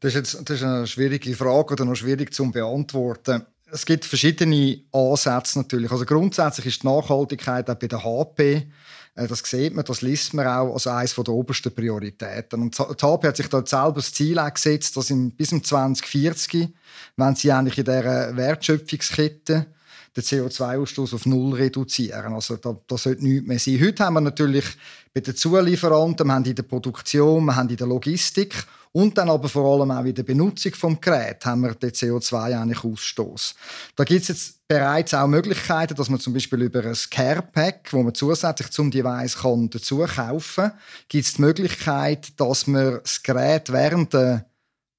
Das 0.00 0.14
ist, 0.14 0.16
jetzt, 0.16 0.50
das 0.50 0.56
ist 0.56 0.64
eine 0.64 0.86
schwierige 0.86 1.34
Frage 1.36 1.74
oder 1.74 1.84
noch 1.84 1.94
schwierig 1.94 2.34
zu 2.34 2.50
beantworten 2.50 3.46
es 3.72 3.86
gibt 3.86 4.04
verschiedene 4.04 4.80
Ansätze 4.92 5.58
natürlich. 5.58 5.90
Also 5.90 6.04
grundsätzlich 6.04 6.66
ist 6.66 6.82
die 6.82 6.86
Nachhaltigkeit 6.86 7.68
auch 7.70 7.76
bei 7.76 7.86
der 7.86 8.02
HP 8.02 8.66
das 9.14 9.40
sieht 9.40 9.74
man, 9.74 9.84
das 9.84 10.02
liest 10.02 10.34
man 10.34 10.46
auch 10.46 10.72
als 10.72 10.86
eines 10.86 11.14
der 11.14 11.28
obersten 11.28 11.74
Prioritäten. 11.74 12.62
Und 12.62 12.78
die 12.78 13.26
hat 13.26 13.36
sich 13.36 13.48
da 13.48 13.64
selber 13.66 13.94
das 13.96 14.12
Ziel 14.12 14.40
gesetzt, 14.54 14.96
dass 14.96 15.12
bis 15.36 15.48
zum 15.48 15.62
2040, 15.62 16.68
wenn 17.16 17.34
sie 17.34 17.52
eigentlich 17.52 17.78
in 17.78 17.84
dieser 17.84 18.36
Wertschöpfungskette 18.36 19.66
den 20.16 20.24
CO2-Ausstoß 20.24 21.14
auf 21.14 21.26
null 21.26 21.54
reduzieren. 21.54 22.34
Also 22.34 22.56
da, 22.56 22.76
da 22.86 22.98
sollte 22.98 23.22
nichts 23.22 23.46
mehr 23.46 23.58
sein. 23.58 23.80
Heute 23.80 24.04
haben 24.04 24.14
wir 24.14 24.20
natürlich 24.20 24.64
bei 25.14 25.20
den 25.20 25.36
Zulieferanten, 25.36 26.26
wir 26.26 26.34
haben 26.34 26.44
in 26.44 26.54
der 26.54 26.62
Produktion, 26.64 27.44
wir 27.44 27.56
haben 27.56 27.68
in 27.68 27.76
der 27.76 27.86
Logistik 27.86 28.54
und 28.92 29.16
dann 29.16 29.30
aber 29.30 29.48
vor 29.48 29.80
allem 29.80 29.92
auch 29.92 30.04
in 30.04 30.14
der 30.14 30.24
Benutzung 30.24 30.72
des 30.72 31.00
Geräts 31.00 31.46
haben 31.46 31.60
wir 31.60 31.74
den 31.74 31.90
CO2-Ausstoß. 31.90 33.54
Da 33.94 34.04
gibt 34.04 34.22
es 34.22 34.28
jetzt 34.28 34.66
bereits 34.66 35.14
auch 35.14 35.28
Möglichkeiten, 35.28 35.94
dass 35.94 36.08
man 36.08 36.18
zum 36.18 36.32
Beispiel 36.32 36.62
über 36.62 36.84
ein 36.84 36.96
Care-Pack, 37.10 37.92
wo 37.92 38.02
man 38.02 38.14
zusätzlich 38.14 38.70
zum 38.70 38.90
Device 38.90 39.38
kann, 39.38 39.70
dazu 39.70 39.98
kaufen 39.98 40.72
gibt 41.08 41.26
es 41.26 41.34
die 41.34 41.42
Möglichkeit, 41.42 42.40
dass 42.40 42.66
man 42.66 42.98
das 43.02 43.22
Gerät 43.22 43.72
während 43.72 44.12
der 44.12 44.49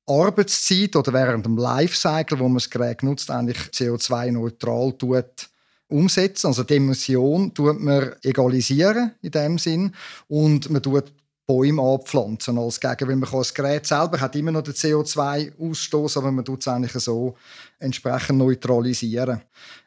Arbeitszeit 0.07 0.95
oder 0.95 1.13
während 1.13 1.45
dem 1.45 1.57
Lifecycle, 1.57 2.39
wo 2.39 2.43
man 2.43 2.55
das 2.55 2.69
Gerät 2.69 3.03
nutzt, 3.03 3.29
eigentlich 3.29 3.69
CO2-neutral 3.71 4.93
tut, 4.93 5.49
umsetzen. 5.87 6.47
Also 6.47 6.63
die 6.63 6.75
Emission 6.75 7.53
tut 7.53 7.79
man 7.79 8.13
egalisieren 8.23 9.11
in 9.21 9.31
dem 9.31 9.57
Sinn 9.57 9.93
und 10.27 10.69
man 10.69 10.81
tut 10.81 11.11
Bäume 11.51 11.81
anpflanzen 11.81 12.57
als 12.57 12.79
Gegen, 12.79 13.09
weil 13.09 13.15
man 13.17 13.29
das 13.29 13.53
Gerät 13.53 13.85
selber 13.85 14.21
hat 14.21 14.37
immer 14.37 14.51
noch 14.51 14.61
den 14.61 14.73
CO2-Ausstoß, 14.73 16.17
aber 16.17 16.31
man 16.31 16.45
tut 16.45 16.61
es 16.61 16.67
eigentlich 16.69 16.93
so 16.93 17.35
entsprechend 17.77 18.37
neutralisieren. 18.37 19.41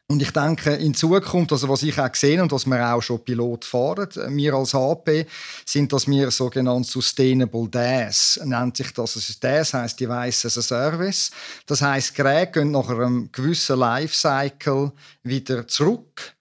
Und 0.06 0.20
ich 0.20 0.30
denke, 0.30 0.74
in 0.74 0.92
Zukunft, 0.92 1.52
also 1.52 1.66
was 1.70 1.82
ich 1.82 1.98
auch 1.98 2.12
gesehen 2.12 2.42
und 2.42 2.52
was 2.52 2.66
wir 2.66 2.94
auch 2.94 3.00
schon 3.00 3.24
Pilot 3.24 3.64
fahren, 3.64 4.10
wir 4.36 4.52
als 4.52 4.74
HP, 4.74 5.26
sind, 5.64 5.90
dass 5.90 6.06
wir 6.06 6.30
sogenannte 6.30 6.90
Sustainable 6.90 7.66
DAS, 7.70 8.38
nennt 8.44 8.76
sich 8.76 8.92
das. 8.92 9.16
Also 9.16 9.32
DAS 9.40 9.72
heisst 9.72 9.98
Device 9.98 10.44
as 10.44 10.58
a 10.58 10.62
Service. 10.62 11.30
Das 11.64 11.80
heisst, 11.80 12.14
Geräte 12.14 12.60
gehen 12.60 12.72
nach 12.72 12.90
einem 12.90 13.30
gewissen 13.32 13.78
Lifecycle 13.78 14.92
wieder 15.22 15.66
zurück, 15.66 16.34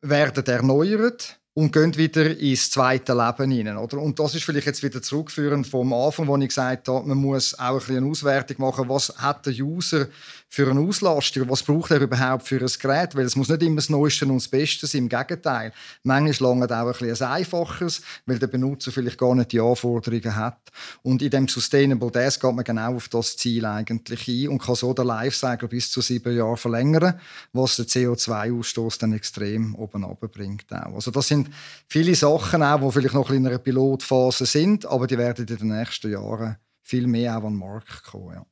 werden 0.00 0.46
erneuert 0.46 1.37
und 1.58 1.72
gehen 1.72 1.96
wieder 1.96 2.38
ins 2.38 2.70
zweite 2.70 3.14
Leben 3.14 3.50
hinein. 3.50 3.78
Oder? 3.78 3.98
Und 3.98 4.16
das 4.20 4.32
ist 4.32 4.44
vielleicht 4.44 4.68
jetzt 4.68 4.84
wieder 4.84 5.02
zurückführend 5.02 5.66
vom 5.66 5.92
Anfang, 5.92 6.28
wo 6.28 6.36
ich 6.36 6.46
gesagt 6.46 6.86
habe, 6.86 7.08
man 7.08 7.18
muss 7.18 7.58
auch 7.58 7.88
ein 7.88 7.96
eine 7.96 8.06
Auswertung 8.06 8.58
machen, 8.60 8.88
was 8.88 9.12
hat 9.18 9.44
der 9.44 9.54
User 9.54 10.06
für 10.48 10.70
eine 10.70 10.80
Auslastung, 10.80 11.50
was 11.50 11.64
braucht 11.64 11.90
er 11.90 12.00
überhaupt 12.00 12.46
für 12.46 12.60
ein 12.60 12.70
Gerät, 12.80 13.14
weil 13.14 13.26
es 13.26 13.36
muss 13.36 13.48
nicht 13.48 13.62
immer 13.62 13.76
das 13.76 13.90
Neueste 13.90 14.24
und 14.24 14.36
das 14.36 14.48
Beste 14.48 14.86
sein, 14.86 15.02
im 15.02 15.08
Gegenteil. 15.08 15.72
Manchmal 16.04 16.50
lange 16.50 16.64
auch 16.66 17.00
ein 17.00 17.10
ein 17.10 17.22
einfaches, 17.22 18.02
weil 18.24 18.38
der 18.38 18.46
Benutzer 18.46 18.92
vielleicht 18.92 19.18
gar 19.18 19.34
nicht 19.34 19.52
die 19.52 19.60
Anforderungen 19.60 20.36
hat. 20.36 20.58
Und 21.02 21.22
in 21.22 21.30
dem 21.30 21.48
Sustainable 21.48 22.10
Desk 22.10 22.40
geht 22.40 22.54
man 22.54 22.64
genau 22.64 22.94
auf 22.94 23.08
das 23.08 23.36
Ziel 23.36 23.66
eigentlich 23.66 24.28
ein 24.28 24.48
und 24.48 24.62
kann 24.62 24.76
so 24.76 24.94
den 24.94 25.06
Lifecycle 25.06 25.68
bis 25.68 25.90
zu 25.90 26.00
sieben 26.00 26.34
Jahren 26.34 26.56
verlängern, 26.56 27.20
was 27.52 27.76
den 27.76 27.86
CO2-Ausstoß 27.86 29.00
dann 29.00 29.12
extrem 29.12 29.74
oben 29.74 30.30
bringt. 30.30 30.72
Also 30.72 31.10
das 31.10 31.28
sind 31.28 31.47
viele 31.88 32.14
Sachen 32.14 32.62
auch, 32.62 32.80
die 32.80 32.92
vielleicht 32.92 33.14
noch 33.14 33.30
in 33.30 33.46
einer 33.46 33.58
Pilotphase 33.58 34.46
sind, 34.46 34.86
aber 34.86 35.06
die 35.06 35.18
werden 35.18 35.46
in 35.46 35.56
den 35.56 35.68
nächsten 35.68 36.10
Jahren 36.10 36.56
viel 36.82 37.06
mehr 37.06 37.38
auch 37.38 37.44
an 37.44 37.52
den 37.52 37.58
Markt 37.58 38.04
kommen. 38.04 38.34
Ja. 38.34 38.46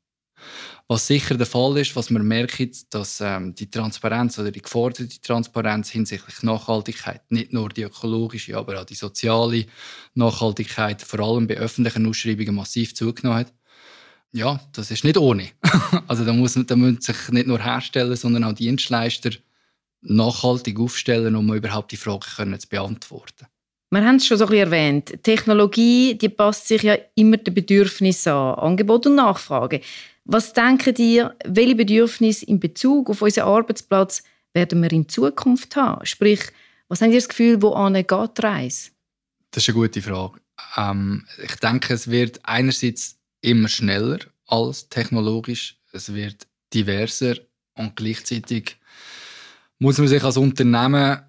Was 0.88 1.06
sicher 1.06 1.36
der 1.36 1.46
Fall 1.46 1.78
ist, 1.78 1.96
was 1.96 2.10
man 2.10 2.26
merkt, 2.26 2.94
dass 2.94 3.20
ähm, 3.20 3.54
die 3.54 3.68
Transparenz 3.68 4.38
oder 4.38 4.52
die 4.52 4.62
geforderte 4.62 5.20
Transparenz 5.20 5.90
hinsichtlich 5.90 6.42
Nachhaltigkeit, 6.42 7.22
nicht 7.30 7.52
nur 7.52 7.70
die 7.70 7.82
ökologische, 7.82 8.56
aber 8.56 8.80
auch 8.80 8.84
die 8.84 8.94
soziale 8.94 9.66
Nachhaltigkeit, 10.14 11.02
vor 11.02 11.20
allem 11.20 11.48
bei 11.48 11.56
öffentlichen 11.56 12.06
Ausschreibungen 12.06 12.54
massiv 12.54 12.94
zugenommen 12.94 13.40
hat. 13.40 13.52
Ja, 14.32 14.60
das 14.72 14.90
ist 14.90 15.02
nicht 15.02 15.16
ohne. 15.16 15.48
also 16.06 16.24
da, 16.24 16.32
muss, 16.32 16.54
da 16.54 16.76
müssen 16.76 17.00
sich 17.00 17.16
nicht 17.30 17.46
nur 17.46 17.58
Hersteller, 17.58 18.16
sondern 18.16 18.44
auch 18.44 18.52
Dienstleister 18.52 19.30
nachhaltig 20.08 20.78
aufstellen, 20.78 21.36
um 21.36 21.52
überhaupt 21.54 21.92
die 21.92 21.96
Frage 21.96 22.26
können 22.36 22.58
zu 22.58 22.68
beantworten. 22.68 23.46
Wir 23.90 24.04
haben 24.04 24.16
es 24.16 24.26
schon 24.26 24.36
so 24.36 24.44
ein 24.44 24.50
bisschen 24.50 24.66
erwähnt. 24.66 25.22
Technologie 25.22 26.16
die 26.16 26.28
passt 26.28 26.66
sich 26.68 26.82
ja 26.82 26.96
immer 27.14 27.36
den 27.36 27.54
Bedürfnissen 27.54 28.32
an, 28.32 28.54
Angebot 28.56 29.06
und 29.06 29.14
Nachfrage. 29.14 29.80
Was 30.24 30.52
denken 30.52 30.96
ihr, 30.96 31.36
welche 31.44 31.76
Bedürfnisse 31.76 32.46
in 32.46 32.58
Bezug 32.58 33.10
auf 33.10 33.22
unseren 33.22 33.46
Arbeitsplatz 33.46 34.24
werden 34.54 34.82
wir 34.82 34.90
in 34.90 35.08
Zukunft 35.08 35.76
haben? 35.76 36.04
Sprich, 36.04 36.40
was 36.88 37.00
habt 37.00 37.12
ihr 37.12 37.18
das 37.18 37.28
Gefühl, 37.28 37.62
wo 37.62 37.74
geht 37.92 38.10
die 38.10 38.42
Reise? 38.42 38.90
Das 39.52 39.62
ist 39.62 39.68
eine 39.68 39.78
gute 39.78 40.02
Frage. 40.02 40.40
Ähm, 40.76 41.24
ich 41.42 41.54
denke, 41.56 41.94
es 41.94 42.10
wird 42.10 42.40
einerseits 42.42 43.18
immer 43.40 43.68
schneller 43.68 44.18
als 44.46 44.88
technologisch. 44.88 45.76
Es 45.92 46.12
wird 46.12 46.46
diverser 46.74 47.36
und 47.74 47.94
gleichzeitig 47.94 48.76
muss 49.78 49.98
man 49.98 50.08
sich 50.08 50.22
als 50.22 50.36
Unternehmen 50.36 51.20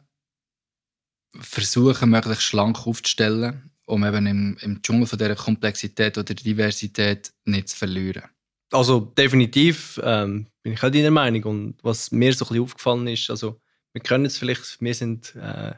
versuchen, 1.40 2.10
möglichst 2.10 2.44
schlank 2.44 2.88
aufzustellen, 2.88 3.72
um 3.86 4.04
eben 4.04 4.26
im, 4.26 4.58
im 4.62 4.82
Dschungel 4.82 5.08
von 5.08 5.20
dieser 5.20 5.36
Komplexität 5.36 6.18
oder 6.18 6.34
Diversität 6.34 7.34
nicht 7.46 7.70
zu 7.70 7.78
verlieren. 7.78 8.24
Also 8.72 9.00
definitiv 9.00 10.00
ähm, 10.04 10.48
bin 10.62 10.74
ich 10.74 10.84
auch 10.84 10.90
deiner 10.90 11.12
Meinung. 11.12 11.44
Und 11.44 11.78
was 11.84 12.12
mir 12.12 12.34
so 12.34 12.46
ein 12.46 12.50
bisschen 12.50 12.64
aufgefallen 12.64 13.08
ist, 13.08 13.30
also 13.30 13.62
wir 13.94 14.02
können 14.02 14.26
es 14.26 14.38
vielleicht, 14.38 14.82
wir 14.82 14.94
sind 14.94 15.36
äh, 15.36 15.74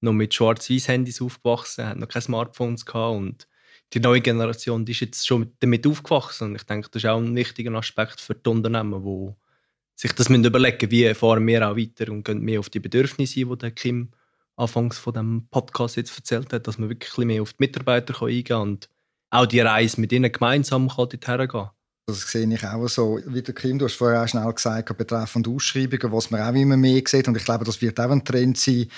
noch 0.00 0.12
mit 0.12 0.34
Schwarz-Weiß-Handys 0.34 1.22
aufgewachsen, 1.22 1.86
haben 1.86 2.00
noch 2.00 2.08
keine 2.08 2.22
Smartphones 2.22 2.84
gehabt 2.84 3.16
und 3.16 3.48
die 3.92 4.00
neue 4.00 4.20
Generation 4.20 4.84
die 4.84 4.92
ist 4.92 5.00
jetzt 5.00 5.26
schon 5.26 5.52
damit 5.60 5.86
aufgewachsen. 5.86 6.48
Und 6.48 6.56
ich 6.56 6.64
denke, 6.64 6.88
das 6.90 7.02
ist 7.02 7.08
auch 7.08 7.18
ein 7.18 7.36
wichtiger 7.36 7.72
Aspekt 7.74 8.20
für 8.20 8.34
die 8.34 8.50
Unternehmen, 8.50 9.04
die 9.04 9.34
sich 9.94 10.12
das 10.12 10.28
überlegen 10.44 10.90
wie 10.90 11.14
fahren 11.14 11.46
wir 11.46 11.68
auch 11.68 11.76
weiter 11.76 12.10
und 12.10 12.24
gehen 12.24 12.40
mehr 12.40 12.60
auf 12.60 12.70
die 12.70 12.80
Bedürfnisse 12.80 13.40
ein, 13.40 13.48
die 13.50 13.58
der 13.58 13.70
Kim 13.70 14.10
anfangs 14.56 14.98
von 14.98 15.14
dem 15.14 15.46
Podcast 15.50 15.96
jetzt 15.96 16.16
erzählt 16.16 16.52
hat, 16.52 16.66
dass 16.66 16.78
man 16.78 16.88
wirklich 16.88 17.16
mehr 17.18 17.42
auf 17.42 17.52
die 17.52 17.64
Mitarbeiter 17.64 18.20
eingehen 18.22 18.44
kann 18.44 18.62
und 18.62 18.88
auch 19.30 19.46
die 19.46 19.60
Reise 19.60 20.00
mit 20.00 20.12
ihnen 20.12 20.30
gemeinsam 20.30 20.88
kann 20.88 21.08
dorthin 21.08 21.48
gehen 21.48 21.70
das 22.06 22.22
sehe 22.22 22.52
ich 22.52 22.64
auch 22.64 22.88
so. 22.88 23.20
Wie 23.26 23.42
der 23.42 23.54
Kim, 23.54 23.78
du 23.78 23.84
hast 23.84 23.94
vorher 23.94 24.22
auch 24.22 24.28
schnell 24.28 24.52
gesagt, 24.52 24.96
betreffend 24.96 25.46
Ausschreibungen, 25.46 26.12
was 26.12 26.30
man 26.30 26.42
auch 26.42 26.54
immer 26.54 26.76
mehr 26.76 27.02
sieht, 27.06 27.28
und 27.28 27.36
ich 27.36 27.44
glaube, 27.44 27.64
das 27.64 27.80
wird 27.80 28.00
auch 28.00 28.10
ein 28.10 28.24
Trend 28.24 28.58
sein, 28.58 28.88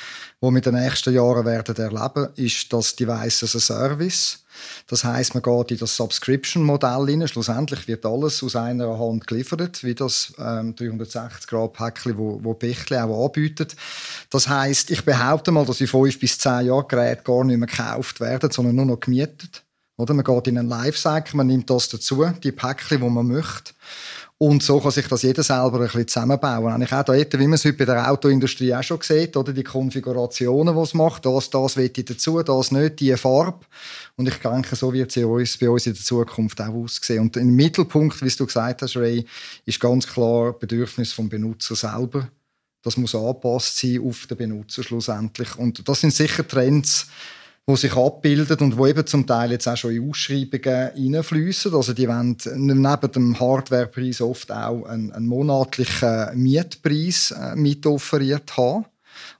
wo 0.40 0.50
wir 0.50 0.56
in 0.56 0.62
den 0.62 0.74
nächsten 0.74 1.14
Jahren 1.14 1.44
werden 1.44 1.76
erleben, 1.76 2.28
ist 2.36 2.72
das 2.72 2.96
Device 2.96 3.42
as 3.42 3.56
a 3.56 3.60
Service. 3.60 4.44
Das 4.86 5.04
heißt, 5.04 5.34
man 5.34 5.42
geht 5.42 5.72
in 5.72 5.78
das 5.78 5.96
Subscription-Modell 5.96 6.88
rein. 6.88 7.28
Schlussendlich 7.28 7.88
wird 7.88 8.06
alles 8.06 8.42
aus 8.42 8.56
einer 8.56 8.98
Hand 8.98 9.26
geliefert, 9.26 9.82
wie 9.82 9.94
das 9.94 10.32
ähm, 10.38 10.74
360-Grad-Päckchen, 10.74 12.16
wo, 12.16 12.40
wo 12.42 12.54
Bechtle 12.54 13.04
auch 13.04 13.26
anbietet. 13.26 13.74
Das 14.30 14.48
heißt, 14.48 14.90
ich 14.90 15.04
behaupte 15.04 15.50
mal, 15.50 15.66
dass 15.66 15.80
in 15.80 15.88
fünf 15.88 16.18
bis 16.20 16.38
zehn 16.38 16.66
Jahren 16.66 16.88
Geräte 16.88 17.22
gar 17.24 17.44
nicht 17.44 17.58
mehr 17.58 17.66
gekauft 17.66 18.20
werden, 18.20 18.50
sondern 18.50 18.76
nur 18.76 18.86
noch 18.86 19.00
gemietet. 19.00 19.63
Oder? 19.96 20.14
Man 20.14 20.24
geht 20.24 20.48
in 20.48 20.58
einen 20.58 20.68
Lifecycle, 20.68 21.36
man 21.36 21.46
nimmt 21.46 21.70
das 21.70 21.88
dazu, 21.88 22.26
die 22.42 22.52
Päckchen, 22.52 23.00
die 23.00 23.08
man 23.08 23.26
möchte. 23.26 23.72
Und 24.36 24.64
so 24.64 24.80
kann 24.80 24.90
sich 24.90 25.06
das 25.06 25.22
jeder 25.22 25.44
selber 25.44 25.78
ein 25.78 25.84
bisschen 25.84 26.08
zusammenbauen. 26.08 26.72
Eigentlich 26.72 26.92
auch 26.92 27.04
da, 27.04 27.14
wie 27.14 27.46
man 27.46 27.52
es 27.52 27.64
heute 27.64 27.78
bei 27.78 27.84
der 27.84 28.10
Autoindustrie 28.10 28.74
auch 28.74 28.82
schon 28.82 29.00
sieht, 29.00 29.36
oder 29.36 29.52
die 29.52 29.62
Konfigurationen, 29.62 30.74
die 30.74 30.80
es 30.82 30.92
macht, 30.92 31.24
das, 31.24 31.50
das 31.50 31.76
will 31.76 31.90
ich 31.94 32.04
dazu, 32.04 32.42
das 32.42 32.72
nicht, 32.72 32.98
die 32.98 33.16
Farbe. 33.16 33.64
Und 34.16 34.28
ich 34.28 34.34
denke, 34.34 34.74
so 34.74 34.92
wird 34.92 35.16
es 35.16 35.56
bei 35.56 35.68
uns 35.68 35.86
in 35.86 35.94
der 35.94 36.02
Zukunft 36.02 36.60
auch 36.60 36.74
aussehen. 36.74 37.20
Und 37.20 37.36
im 37.36 37.54
Mittelpunkt, 37.54 38.22
wie 38.22 38.28
du 38.28 38.46
gesagt 38.46 38.82
hast, 38.82 38.96
Ray, 38.96 39.24
ist 39.66 39.80
ganz 39.80 40.06
klar 40.06 40.50
das 40.50 40.58
Bedürfnis 40.58 41.12
vom 41.12 41.28
Benutzer 41.28 41.76
selber. 41.76 42.28
Das 42.82 42.96
muss 42.96 43.14
angepasst 43.14 43.78
sein 43.78 44.02
auf 44.04 44.26
den 44.26 44.36
Benutzer 44.36 44.82
schlussendlich. 44.82 45.56
Und 45.56 45.88
das 45.88 46.00
sind 46.00 46.12
sicher 46.12 46.46
Trends, 46.46 47.06
wo 47.66 47.76
sich 47.76 47.96
abbildet 47.96 48.60
und 48.60 48.76
wo 48.76 48.86
eben 48.86 49.06
zum 49.06 49.26
Teil 49.26 49.52
jetzt 49.52 49.66
auch 49.66 49.76
schon 49.76 49.92
in 49.92 50.10
Ausschreibungen 50.10 50.90
hineinfließen. 50.94 51.74
Also 51.74 51.94
die 51.94 52.08
wollen 52.08 52.36
neben 52.56 53.12
dem 53.12 53.40
Hardwarepreis 53.40 54.20
oft 54.20 54.52
auch 54.52 54.84
einen, 54.84 55.12
einen 55.12 55.26
monatlichen 55.26 56.30
Mietpreis 56.34 57.30
äh, 57.30 57.56
mit 57.56 57.86
offeriert 57.86 58.56
haben. 58.56 58.84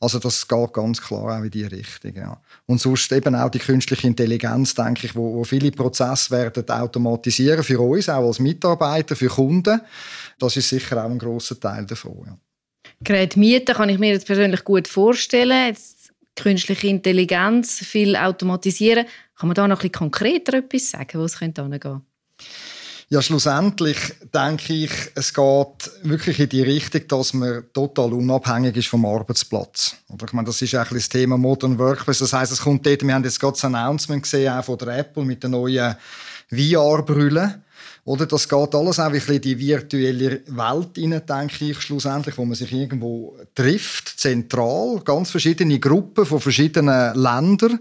Also 0.01 0.19
das 0.19 0.47
geht 0.47 0.73
ganz 0.73 1.03
klar 1.03 1.39
auch 1.39 1.43
in 1.43 1.51
diese 1.51 1.71
Richtung. 1.71 2.15
Ja. 2.15 2.41
Und 2.67 2.81
sonst 2.81 3.11
eben 3.13 3.35
auch 3.35 3.51
die 3.51 3.59
künstliche 3.59 4.07
Intelligenz, 4.07 4.75
denke 4.75 5.07
ich, 5.07 5.15
wo, 5.15 5.35
wo 5.35 5.45
viele 5.45 5.73
Prozesse 5.73 6.31
werden 6.31 6.69
automatisieren 6.69 7.63
für 7.63 7.81
uns, 7.81 8.09
auch 8.09 8.27
als 8.27 8.39
Mitarbeiter, 8.39 9.17
für 9.17 9.29
Kunden. 9.29 9.81
Das 10.39 10.57
ist 10.57 10.69
sicher 10.69 11.05
auch 11.05 11.11
ein 11.11 11.19
großer 11.19 11.59
Teil 11.59 11.85
davon. 11.87 12.23
Ja. 12.27 12.39
Gerät 13.03 13.37
mieten 13.37 13.75
kann 13.75 13.89
ich 13.89 13.99
mir 13.99 14.13
jetzt 14.13 14.27
persönlich 14.27 14.65
gut 14.65 14.89
vorstellen. 14.89 15.69
Jetzt 15.69 15.94
künstliche 16.37 16.89
Intelligenz, 16.89 17.79
viel 17.79 18.17
automatisieren. 18.17 19.07
Kann 19.39 19.49
man 19.49 19.55
da 19.55 19.69
noch 19.69 19.79
bisschen 19.79 19.93
konkreter 19.93 20.55
etwas 20.55 20.91
sagen, 20.91 21.19
wo 21.19 21.25
es 21.25 21.39
könnte 21.39 21.63
hingehen? 21.63 22.03
Ja, 23.11 23.21
schlussendlich 23.21 23.99
denke 24.33 24.73
ich, 24.73 24.91
es 25.15 25.35
geht 25.35 25.91
wirklich 26.03 26.41
in 26.41 26.49
die 26.49 26.63
Richtung, 26.63 27.07
dass 27.09 27.35
man 27.35 27.65
total 27.73 28.13
unabhängig 28.13 28.77
ist 28.77 28.89
vom 28.89 29.05
Arbeitsplatz. 29.05 29.97
Oder 30.09 30.27
ich 30.27 30.33
meine, 30.33 30.47
das 30.47 30.63
ist 30.63 30.75
eigentlich 30.75 31.05
das 31.05 31.09
Thema 31.11 31.37
Modern 31.37 31.79
Workplace. 31.79 32.21
Das 32.21 32.33
heißt, 32.33 32.51
es 32.51 32.63
kommt 32.63 32.87
dort, 32.87 33.07
wir 33.07 33.15
haben 33.15 33.25
jetzt 33.25 33.39
gerade 33.39 33.53
das 33.53 33.65
Announcement 33.65 34.23
gesehen, 34.23 34.53
auch 34.53 34.65
von 34.65 34.79
der 34.79 34.99
Apple 34.99 35.25
mit 35.25 35.43
der 35.43 35.51
neuen 35.51 35.95
VR-Brille. 36.49 37.63
Oder 38.07 38.27
das 38.27 38.47
geht 38.47 38.75
alles 38.75 39.01
auch 39.01 39.13
in 39.13 39.41
die 39.41 39.59
virtuelle 39.59 40.43
Welt 40.47 40.89
hinein, 40.95 41.23
denke 41.27 41.71
ich, 41.71 41.81
schlussendlich, 41.81 42.37
wo 42.37 42.45
man 42.45 42.55
sich 42.55 42.71
irgendwo 42.71 43.35
trifft, 43.55 44.21
zentral, 44.21 45.01
ganz 45.03 45.31
verschiedene 45.31 45.79
Gruppen 45.79 46.27
von 46.27 46.39
verschiedenen 46.39 47.15
Ländern. 47.15 47.81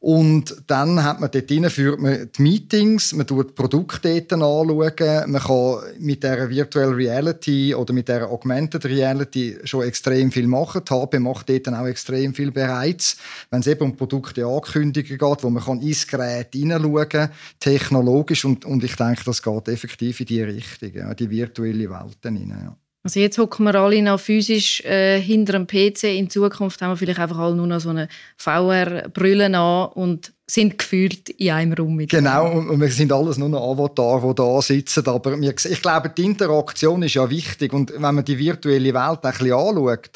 Und 0.00 0.56
dann 0.68 1.04
hat 1.04 1.20
man 1.20 1.30
dort 1.30 1.50
hinein, 1.50 1.70
führt 1.70 2.00
man 2.00 2.30
die 2.34 2.42
Meetings, 2.42 3.12
man 3.12 3.26
tut 3.26 3.54
Produktdaten 3.54 4.42
anschauen, 4.42 5.30
man 5.30 5.42
kann 5.42 5.76
mit 5.98 6.22
der 6.22 6.48
Virtual 6.48 6.88
Reality 6.88 7.74
oder 7.74 7.92
mit 7.92 8.08
der 8.08 8.30
Augmented 8.30 8.86
Reality 8.86 9.58
schon 9.64 9.82
extrem 9.82 10.32
viel 10.32 10.46
machen. 10.46 10.82
Die 10.88 10.94
HB 10.94 11.18
macht 11.18 11.50
dort 11.50 11.68
auch 11.68 11.86
extrem 11.86 12.32
viel 12.32 12.52
bereits, 12.52 13.18
wenn 13.50 13.60
es 13.60 13.66
eben 13.66 13.82
um 13.82 13.96
Produkte 13.96 14.46
ankündigen 14.46 15.18
geht, 15.18 15.42
wo 15.42 15.50
man 15.50 15.62
kann 15.62 15.82
ins 15.82 16.06
Gerät 16.06 16.48
hineinschauen, 16.54 17.28
technologisch 17.60 18.46
und, 18.46 18.64
und 18.64 18.82
ich 18.82 18.96
denke, 18.96 19.24
das 19.24 19.42
geht 19.42 19.57
geht 19.58 19.74
effektiv 19.74 20.20
in 20.20 20.26
die 20.26 20.42
Richtung, 20.42 20.94
ja, 20.94 21.14
die 21.14 21.30
virtuelle 21.30 21.90
Welt 21.90 22.18
hinein. 22.22 22.48
Ja. 22.50 22.76
Also 23.04 23.20
jetzt 23.20 23.38
hocken 23.38 23.64
wir 23.64 23.74
alle 23.74 24.02
noch 24.02 24.20
physisch 24.20 24.84
äh, 24.84 25.20
hinter 25.20 25.54
einem 25.54 25.66
PC. 25.66 26.04
In 26.04 26.28
Zukunft 26.28 26.82
haben 26.82 26.90
wir 26.90 26.96
vielleicht 26.96 27.20
einfach 27.20 27.38
alle 27.38 27.54
nur 27.54 27.66
noch 27.66 27.80
so 27.80 27.90
eine 27.90 28.08
VR-Brille 28.36 29.46
an 29.46 29.88
und 29.92 30.32
sind 30.50 30.78
gefühlt 30.78 31.28
in 31.28 31.50
einem 31.50 31.72
Raum. 31.74 31.98
Genau, 31.98 32.52
und 32.52 32.80
wir 32.80 32.90
sind 32.90 33.12
alles 33.12 33.36
nur 33.36 33.50
noch 33.50 33.70
Avatar, 33.70 34.26
die 34.26 34.34
da 34.34 34.62
sitzen. 34.62 35.06
Aber 35.06 35.38
wir, 35.38 35.54
ich 35.54 35.82
glaube, 35.82 36.08
die 36.08 36.24
Interaktion 36.24 37.02
ist 37.02 37.14
ja 37.14 37.28
wichtig. 37.28 37.74
Und 37.74 37.92
wenn 37.92 38.14
man 38.14 38.24
die 38.24 38.38
virtuelle 38.38 38.94
Welt 38.94 39.24
ein 39.24 39.32
bisschen 39.32 39.52
anschaut, 39.52 40.10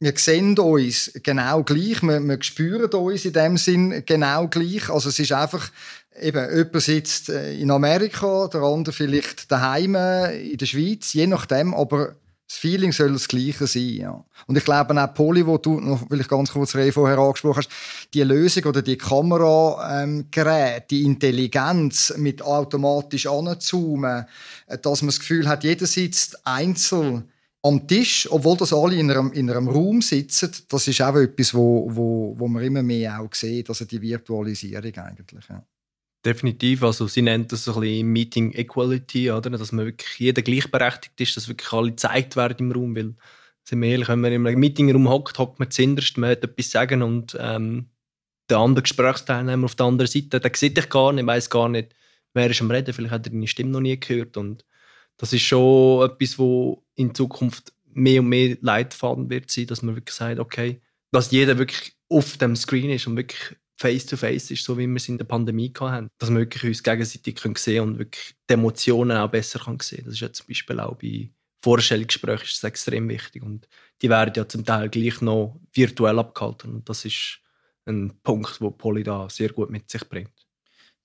wir 0.00 0.12
sehen 0.16 0.58
uns 0.58 1.12
genau 1.22 1.62
gleich, 1.62 2.02
wir, 2.02 2.20
wir 2.20 2.42
spüren 2.42 2.90
uns 2.90 3.24
in 3.24 3.32
dem 3.32 3.56
Sinn 3.56 4.02
genau 4.04 4.48
gleich. 4.48 4.90
Also 4.90 5.08
es 5.08 5.20
ist 5.20 5.32
einfach 5.32 5.70
eben, 6.20 6.56
jemand 6.56 6.82
sitzt 6.82 7.28
äh, 7.28 7.54
in 7.54 7.70
Amerika, 7.70 8.48
der 8.48 8.62
andere 8.62 8.92
vielleicht 8.92 9.50
daheim 9.52 9.94
in 9.94 10.58
der 10.58 10.66
Schweiz, 10.66 11.12
je 11.12 11.28
nachdem, 11.28 11.74
aber 11.74 12.16
das 12.48 12.58
Feeling 12.58 12.92
soll 12.92 13.12
das 13.12 13.26
Gleiche 13.26 13.66
sein. 13.66 13.96
Ja. 13.96 14.24
Und 14.46 14.56
ich 14.56 14.64
glaube 14.64 15.02
auch 15.02 15.14
Poli, 15.14 15.46
wo 15.46 15.58
du 15.58 15.80
noch 15.80 16.06
vielleicht 16.08 16.30
ganz 16.30 16.52
kurz 16.52 16.72
vorher 16.72 17.18
angesprochen 17.18 17.58
hast, 17.58 17.70
die 18.14 18.22
Lösung 18.22 18.64
oder 18.66 18.82
die 18.82 18.96
Kamerageräte, 18.96 20.76
ähm, 20.76 20.84
die 20.90 21.02
Intelligenz 21.02 22.14
mit 22.16 22.42
automatisch 22.42 23.26
anzoomen, 23.26 24.26
äh, 24.66 24.78
dass 24.78 25.02
man 25.02 25.08
das 25.08 25.18
Gefühl 25.18 25.48
hat, 25.48 25.64
jeder 25.64 25.86
sitzt 25.86 26.46
einzeln 26.46 27.28
am 27.62 27.88
Tisch, 27.88 28.28
obwohl 28.30 28.56
das 28.56 28.72
alle 28.72 28.94
in 28.94 29.10
einem, 29.10 29.32
in 29.32 29.50
einem 29.50 29.68
Raum 29.68 30.00
sitzen, 30.00 30.52
das 30.68 30.86
ist 30.86 31.02
auch 31.02 31.16
etwas, 31.16 31.52
wo, 31.52 31.88
wo, 31.90 32.34
wo 32.38 32.46
man 32.46 32.62
immer 32.62 32.82
mehr 32.82 33.20
auch 33.20 33.34
sieht, 33.34 33.68
also 33.68 33.84
die 33.84 34.00
Virtualisierung 34.00 34.94
eigentlich. 34.94 35.48
Ja. 35.48 35.64
Definitiv. 36.26 36.82
Also 36.82 37.06
sie 37.06 37.22
nennt 37.22 37.52
das 37.52 37.62
so 37.62 37.74
ein 37.74 37.82
bisschen 37.82 38.08
Meeting 38.08 38.52
Equality, 38.52 39.30
oder? 39.30 39.48
dass 39.50 39.70
man 39.70 39.84
wirklich 39.84 40.18
jeder 40.18 40.42
gleichberechtigt 40.42 41.20
ist, 41.20 41.36
dass 41.36 41.46
wirklich 41.46 41.72
alle 41.72 41.90
gezeigt 41.90 42.34
werden 42.34 42.66
im 42.66 42.72
Raum. 42.72 42.96
Weil, 42.96 43.14
sind 43.62 43.80
wir 43.80 43.90
ehrlich, 43.90 44.08
wenn 44.08 44.20
man 44.20 44.32
einem 44.32 44.58
Meetingraum 44.58 45.08
hockt, 45.08 45.38
hockt 45.38 45.60
man 45.60 45.70
zuinterst, 45.70 46.18
man 46.18 46.30
hat 46.30 46.42
etwas 46.42 46.72
sagen 46.72 47.02
und 47.02 47.36
ähm, 47.38 47.90
der 48.50 48.58
andere 48.58 48.82
Gesprächsteilnehmer 48.82 49.66
auf 49.66 49.76
der 49.76 49.86
anderen 49.86 50.10
Seite, 50.10 50.40
der 50.40 50.50
sieht 50.52 50.76
dich 50.76 50.88
gar 50.88 51.12
nicht, 51.12 51.26
weiß 51.26 51.48
gar 51.48 51.68
nicht, 51.68 51.94
wer 52.34 52.50
ist 52.50 52.60
am 52.60 52.72
Reden, 52.72 52.92
vielleicht 52.92 53.12
hat 53.12 53.26
er 53.26 53.30
deine 53.30 53.46
Stimme 53.46 53.70
noch 53.70 53.80
nie 53.80 53.98
gehört 53.98 54.36
und 54.36 54.64
das 55.18 55.32
ist 55.32 55.42
schon 55.42 56.10
etwas, 56.10 56.38
wo 56.40 56.84
in 56.96 57.14
Zukunft 57.14 57.72
mehr 57.92 58.20
und 58.20 58.28
mehr 58.28 58.56
Leitfaden 58.60 59.30
wird 59.30 59.50
sein, 59.50 59.66
dass 59.66 59.82
man 59.82 59.94
wirklich 59.94 60.14
sagt, 60.14 60.40
okay, 60.40 60.80
dass 61.12 61.30
jeder 61.30 61.58
wirklich 61.58 61.92
auf 62.08 62.36
dem 62.36 62.56
Screen 62.56 62.90
ist 62.90 63.06
und 63.06 63.16
wirklich 63.16 63.56
face-to-face 63.78 64.50
ist, 64.50 64.64
so 64.64 64.76
wie 64.78 64.86
wir 64.86 64.96
es 64.96 65.08
in 65.08 65.18
der 65.18 65.24
Pandemie 65.24 65.72
hatten. 65.78 66.08
Dass 66.18 66.30
wir 66.30 66.38
wirklich 66.38 66.64
uns 66.64 66.82
gegenseitig 66.82 67.38
sehen 67.38 67.54
können 67.54 67.80
und 67.80 67.98
wirklich 67.98 68.34
die 68.48 68.54
Emotionen 68.54 69.16
auch 69.16 69.30
besser 69.30 69.58
sehen 69.58 69.78
können. 69.78 70.04
Das 70.04 70.14
ist 70.14 70.20
ja 70.20 70.32
zum 70.32 70.46
Beispiel 70.46 70.80
auch 70.80 70.96
bei 70.96 71.30
Vorstellungsgesprächen 71.62 72.44
ist 72.44 72.62
das 72.62 72.68
extrem 72.68 73.08
wichtig. 73.08 73.42
Und 73.42 73.68
die 74.00 74.08
werden 74.08 74.32
ja 74.36 74.46
zum 74.46 74.64
Teil 74.64 74.88
gleich 74.88 75.20
noch 75.20 75.60
virtuell 75.72 76.18
abgehalten. 76.18 76.74
Und 76.74 76.88
das 76.88 77.04
ist 77.04 77.40
ein 77.86 78.20
Punkt, 78.22 78.60
wo 78.60 78.70
Poly 78.70 79.02
da 79.02 79.28
sehr 79.28 79.50
gut 79.50 79.70
mit 79.70 79.90
sich 79.90 80.08
bringt. 80.08 80.32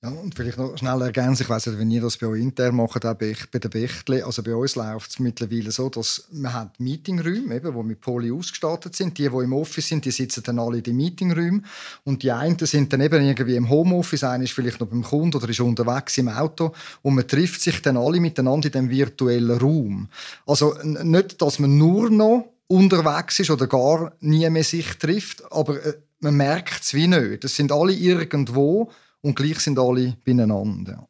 Ja, 0.04 0.10
und 0.10 0.34
vielleicht 0.34 0.58
noch 0.58 0.76
schnell 0.80 1.00
ergänzen, 1.00 1.44
ich 1.44 1.50
weiß 1.50 1.68
nicht, 1.68 1.78
wenn 1.78 1.92
ihr 1.92 2.02
das 2.02 2.18
bei 2.18 2.26
euch 2.26 2.42
intern 2.42 2.76
macht, 2.76 3.06
auch 3.06 3.14
bei, 3.14 3.36
bei 3.52 3.60
der 3.60 3.70
Bechtle, 3.70 4.26
also 4.26 4.42
bei 4.42 4.56
uns 4.56 4.74
läuft 4.74 5.12
es 5.12 5.20
mittlerweile 5.20 5.70
so, 5.70 5.90
dass 5.90 6.28
man 6.32 6.54
hat 6.56 6.80
Meetingräume, 6.80 7.58
eben, 7.58 7.72
die 7.72 7.84
mit 7.84 8.02
Poly 8.02 8.32
ausgestattet 8.32 8.96
sind. 8.96 9.16
Die, 9.20 9.30
die 9.30 9.36
im 9.36 9.54
Office 9.54 9.90
sind, 9.90 10.04
die 10.04 10.10
sitzen 10.10 10.42
dann 10.42 10.58
alle 10.58 10.78
in 10.78 10.84
den 10.84 10.98
Meetingräumen 10.98 11.68
und 12.04 12.24
die 12.24 12.32
einen 12.32 12.58
sind 12.58 12.92
dann 12.92 13.02
eben 13.02 13.24
irgendwie 13.24 13.56
im 13.56 13.70
Homeoffice, 13.70 14.24
einer 14.24 14.44
ist 14.44 14.54
vielleicht 14.54 14.80
noch 14.80 14.88
beim 14.88 15.04
Kunden 15.04 15.38
oder 15.38 15.48
ist 15.48 15.60
unterwegs 15.60 16.18
im 16.18 16.30
Auto 16.30 16.74
und 17.04 17.14
man 17.14 17.28
trifft 17.28 17.62
sich 17.62 17.80
dann 17.84 17.96
alle 17.96 18.20
miteinander 18.20 18.66
in 18.66 18.72
dem 18.72 18.90
virtuellen 18.90 19.60
Raum. 19.60 20.10
Also 20.48 20.74
nicht, 20.84 21.40
dass 21.40 21.60
man 21.60 21.78
nur 21.78 22.10
noch 22.10 22.50
unterwegs 22.66 23.40
ist 23.40 23.52
oder 23.52 23.68
gar 23.68 24.14
nie 24.20 24.50
mehr 24.50 24.64
sich 24.64 24.98
trifft, 24.98 25.44
aber 25.52 25.86
äh, 25.86 25.94
man 26.22 26.38
merkt 26.38 26.82
es 26.82 26.96
wie 26.96 27.06
nicht. 27.06 27.44
Das 27.44 27.56
sind 27.56 27.72
alle 27.72 27.94
irgendwo 27.94 28.90
und 29.22 29.36
gleich 29.36 29.60
sind 29.60 29.80
alle 29.80 30.18
beieinander. 30.26 31.08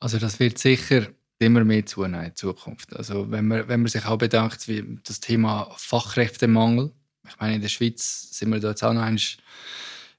Also 0.00 0.18
das 0.18 0.40
wird 0.40 0.58
sicher 0.58 1.08
immer 1.38 1.64
mehr 1.64 1.84
zunehmen 1.86 2.26
in 2.26 2.36
Zukunft. 2.36 2.94
Also 2.94 3.30
wenn 3.30 3.48
man, 3.48 3.68
wenn 3.68 3.80
man 3.80 3.88
sich 3.88 4.04
auch 4.06 4.18
bedenkt, 4.18 4.68
wie 4.68 4.98
das 5.04 5.20
Thema 5.20 5.72
Fachkräftemangel, 5.76 6.92
ich 7.28 7.38
meine, 7.38 7.56
in 7.56 7.60
der 7.60 7.68
Schweiz 7.68 8.30
sind 8.32 8.50
wir 8.50 8.60
da 8.60 8.70
jetzt 8.70 8.82
auch 8.82 8.92
noch 8.92 9.02
ein, 9.02 9.18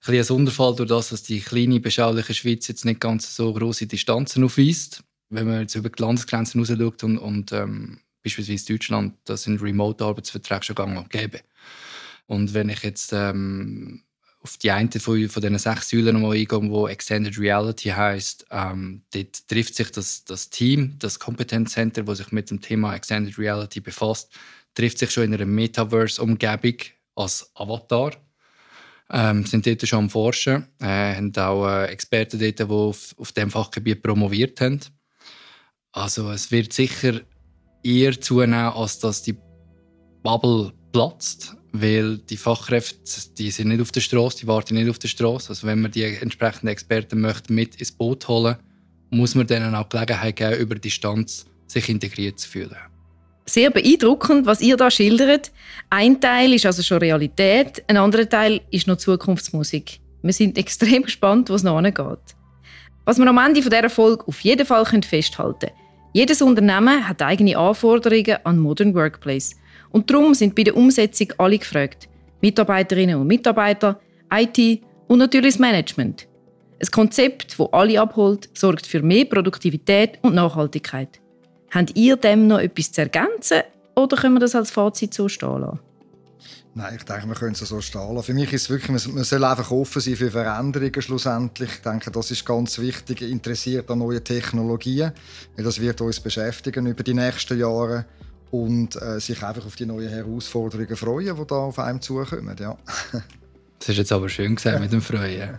ein 0.05 0.23
Sonderfall 0.23 0.75
durch 0.75 0.89
das, 0.89 1.09
dass 1.09 1.23
die 1.23 1.41
kleine, 1.41 1.79
beschauliche 1.79 2.33
Schweiz 2.33 2.67
jetzt 2.67 2.85
nicht 2.85 2.99
ganz 2.99 3.35
so 3.35 3.53
große 3.53 3.87
Distanzen 3.87 4.43
aufweist. 4.43 5.03
Wenn 5.29 5.47
man 5.47 5.61
jetzt 5.61 5.75
über 5.75 5.89
die 5.89 6.01
Landesgrenzen 6.01 6.61
raus 6.61 6.69
schaut 6.69 7.03
und, 7.03 7.17
und 7.17 7.51
ähm, 7.51 7.99
beispielsweise 8.23 8.65
Deutschland, 8.73 9.15
da 9.25 9.35
sind 9.35 9.61
Remote-Arbeitsverträge 9.61 10.63
schon 10.63 10.75
gang 10.75 10.97
und 10.97 11.09
gäbe. 11.09 11.41
Und 12.25 12.53
wenn 12.53 12.69
ich 12.69 12.83
jetzt 12.83 13.11
ähm, 13.13 14.03
auf 14.43 14.57
die 14.57 14.71
eine 14.71 14.89
von, 14.91 15.29
von 15.29 15.41
diesen 15.41 15.57
sechs 15.57 15.89
Säulen 15.89 16.13
nochmal 16.15 16.37
eingehen, 16.37 16.69
wo 16.69 16.87
Extended 16.87 17.39
Reality 17.39 17.89
heißt. 17.89 18.45
Ähm, 18.51 19.03
dort 19.13 19.47
trifft 19.47 19.75
sich 19.75 19.89
das, 19.91 20.25
das 20.25 20.49
Team, 20.49 20.97
das 20.99 21.17
Kompetenzcenter, 21.17 22.03
das 22.03 22.17
sich 22.17 22.31
mit 22.31 22.51
dem 22.51 22.59
Thema 22.59 22.93
Extended 22.93 23.37
Reality 23.37 23.79
befasst, 23.79 24.33
trifft 24.75 24.99
sich 24.99 25.11
schon 25.11 25.23
in 25.23 25.33
einer 25.33 25.45
Metaverse-Umgebung 25.45 26.75
als 27.15 27.49
Avatar. 27.55 28.11
Ähm, 29.09 29.45
sind 29.45 29.65
dort 29.65 29.87
schon 29.87 29.99
am 29.99 30.09
Forschen, 30.09 30.67
äh, 30.81 31.15
haben 31.15 31.35
auch 31.37 31.67
äh, 31.67 31.85
Experten 31.85 32.39
dort, 32.39 32.59
die 32.59 32.63
auf, 32.63 33.15
auf 33.17 33.31
diesem 33.31 33.51
Fachgebiet 33.51 34.01
promoviert 34.01 34.59
haben. 34.59 34.79
Also 35.93 36.31
es 36.31 36.51
wird 36.51 36.73
sicher 36.73 37.21
eher 37.83 38.19
zunehmen, 38.19 38.73
als 38.73 38.99
dass 38.99 39.21
die 39.21 39.37
Bubble 40.23 40.73
platzt 40.91 41.55
weil 41.73 42.19
die 42.19 42.37
Fachkräfte, 42.37 42.97
die 43.37 43.49
sind 43.49 43.69
nicht 43.69 43.81
auf 43.81 43.91
der 43.91 44.01
Straße, 44.01 44.37
die 44.37 44.47
warten 44.47 44.75
nicht 44.75 44.89
auf 44.89 44.99
der 44.99 45.07
Straße. 45.07 45.49
Also 45.49 45.65
wenn 45.65 45.81
man 45.81 45.91
die 45.91 46.03
entsprechenden 46.03 46.67
Experten 46.67 47.19
möchte 47.19 47.51
mit 47.51 47.75
ins 47.77 47.91
Boot 47.91 48.27
holen, 48.27 48.57
muss 49.09 49.33
man 49.33 49.47
denen 49.47 49.73
auch 49.73 49.89
Gelegenheit 49.89 50.35
geben, 50.35 50.59
über 50.59 50.75
Distanz 50.75 51.45
sich 51.65 51.89
integriert 51.89 52.39
zu 52.39 52.47
fühlen. 52.47 52.77
Sehr 53.45 53.71
beeindruckend, 53.71 54.45
was 54.45 54.61
ihr 54.61 54.77
da 54.77 54.89
schildert. 54.89 55.51
Ein 55.89 56.21
Teil 56.21 56.53
ist 56.53 56.65
also 56.65 56.83
schon 56.83 56.99
Realität, 56.99 57.83
ein 57.87 57.97
anderer 57.97 58.29
Teil 58.29 58.61
ist 58.69 58.87
noch 58.87 58.97
Zukunftsmusik. 58.97 59.99
Wir 60.21 60.33
sind 60.33 60.57
extrem 60.59 61.03
gespannt, 61.03 61.49
wo 61.49 61.55
es 61.55 61.63
noch 61.63 61.77
angeht. 61.77 62.35
Was 63.03 63.17
wir 63.17 63.27
am 63.27 63.37
Ende 63.39 63.61
dieser 63.61 63.89
Folge 63.89 64.27
auf 64.27 64.39
jeden 64.41 64.65
Fall 64.65 64.85
festhalten 64.85 65.59
können. 65.59 65.73
Jedes 66.13 66.43
Unternehmen 66.43 67.07
hat 67.07 67.23
eigene 67.23 67.57
Anforderungen 67.57 68.37
an 68.43 68.59
Modern 68.59 68.93
Workplace. 68.93 69.55
Und 69.93 70.09
darum 70.09 70.33
sind 70.33 70.55
bei 70.55 70.63
der 70.63 70.75
Umsetzung 70.75 71.31
alle 71.37 71.57
gefragt. 71.57 72.09
Mitarbeiterinnen 72.41 73.15
und 73.15 73.27
Mitarbeiter, 73.27 73.99
IT 74.33 74.81
und 75.07 75.19
natürlich 75.19 75.53
das 75.53 75.59
Management. 75.59 76.27
Ein 76.81 76.91
Konzept, 76.91 77.57
das 77.57 77.67
alle 77.71 78.01
abholt, 78.01 78.49
sorgt 78.53 78.85
für 78.85 79.01
mehr 79.01 79.23
Produktivität 79.23 80.19
und 80.23 80.35
Nachhaltigkeit. 80.35 81.21
Habt 81.71 81.95
ihr 81.95 82.17
dem 82.17 82.47
noch 82.47 82.59
etwas 82.59 82.91
zu 82.91 83.01
ergänzen 83.01 83.61
oder 83.95 84.17
können 84.17 84.35
wir 84.35 84.39
das 84.41 84.55
als 84.55 84.71
Fazit 84.71 85.13
so 85.13 85.29
stehen 85.29 85.61
lassen? 85.61 85.79
Nein, 86.75 86.95
ich 86.97 87.03
denke, 87.03 87.27
wir 87.27 87.35
können 87.35 87.53
es 87.53 87.59
so 87.59 87.79
stehen 87.79 88.15
lassen. 88.15 88.25
Für 88.25 88.33
mich 88.33 88.51
ist 88.51 88.63
es 88.63 88.69
wirklich, 88.71 89.07
man 89.07 89.23
soll 89.23 89.43
einfach 89.43 89.69
offen 89.69 90.01
sein 90.01 90.15
für 90.15 90.31
Veränderungen 90.31 91.01
schlussendlich. 91.01 91.69
Ich 91.69 91.81
denke, 91.81 92.09
das 92.09 92.31
ist 92.31 92.45
ganz 92.45 92.79
wichtig, 92.79 93.21
interessiert 93.21 93.91
an 93.91 93.99
neuen 93.99 94.23
Technologien, 94.23 95.11
weil 95.55 95.63
das 95.63 95.79
wird 95.79 96.01
uns 96.01 96.19
beschäftigen 96.19 96.87
über 96.87 97.03
die 97.03 97.13
nächsten 97.13 97.59
Jahre 97.59 98.05
und 98.53 99.01
äh, 99.01 99.19
sich 99.19 99.41
einfach 99.41 99.65
auf 99.65 99.75
die 99.75 99.87
neuen 99.87 100.09
Herausforderungen 100.09 100.95
freuen, 100.95 101.35
die 101.35 101.47
da 101.47 101.55
auf 101.55 101.79
einem 101.79 101.99
zukommen. 101.99 102.55
Ja. 102.59 102.77
Das 103.79 103.89
ist 103.89 103.97
jetzt 103.97 104.11
aber 104.11 104.29
schön 104.29 104.55
gesagt 104.55 104.79
mit 104.79 104.93
dem 104.93 105.01
Freuen. 105.01 105.57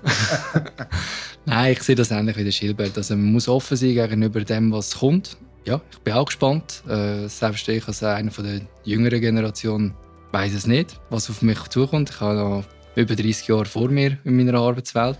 Nein, 1.45 1.73
ich 1.73 1.83
sehe 1.83 1.97
das 1.97 2.13
ähnlich 2.13 2.37
wie 2.37 2.45
der 2.45 2.53
Schilbert. 2.53 2.97
Also 2.97 3.17
man 3.17 3.33
muss 3.33 3.49
offen 3.49 3.77
sein 3.77 3.95
gegenüber 3.95 4.41
dem, 4.43 4.71
was 4.71 4.99
kommt. 4.99 5.37
Ja, 5.65 5.81
ich 5.91 5.99
bin 5.99 6.15
auch 6.15 6.27
gespannt. 6.27 6.85
Äh, 6.89 7.27
selbst 7.27 7.69
ich 7.69 7.87
als 7.89 8.05
einer 8.05 8.31
der 8.31 8.61
jüngeren 8.85 9.21
Generation 9.21 9.93
weiß 10.31 10.55
es 10.55 10.69
nicht, 10.69 11.01
was 11.11 11.29
auf 11.29 11.43
mich 11.43 11.59
zukommt. 11.71 12.11
Ich 12.11 12.21
habe 12.21 12.39
noch 12.39 12.65
über 12.95 13.17
30 13.17 13.49
Jahre 13.49 13.65
vor 13.65 13.89
mir 13.89 14.19
in 14.23 14.37
meiner 14.37 14.55
Arbeitswelt. 14.55 15.19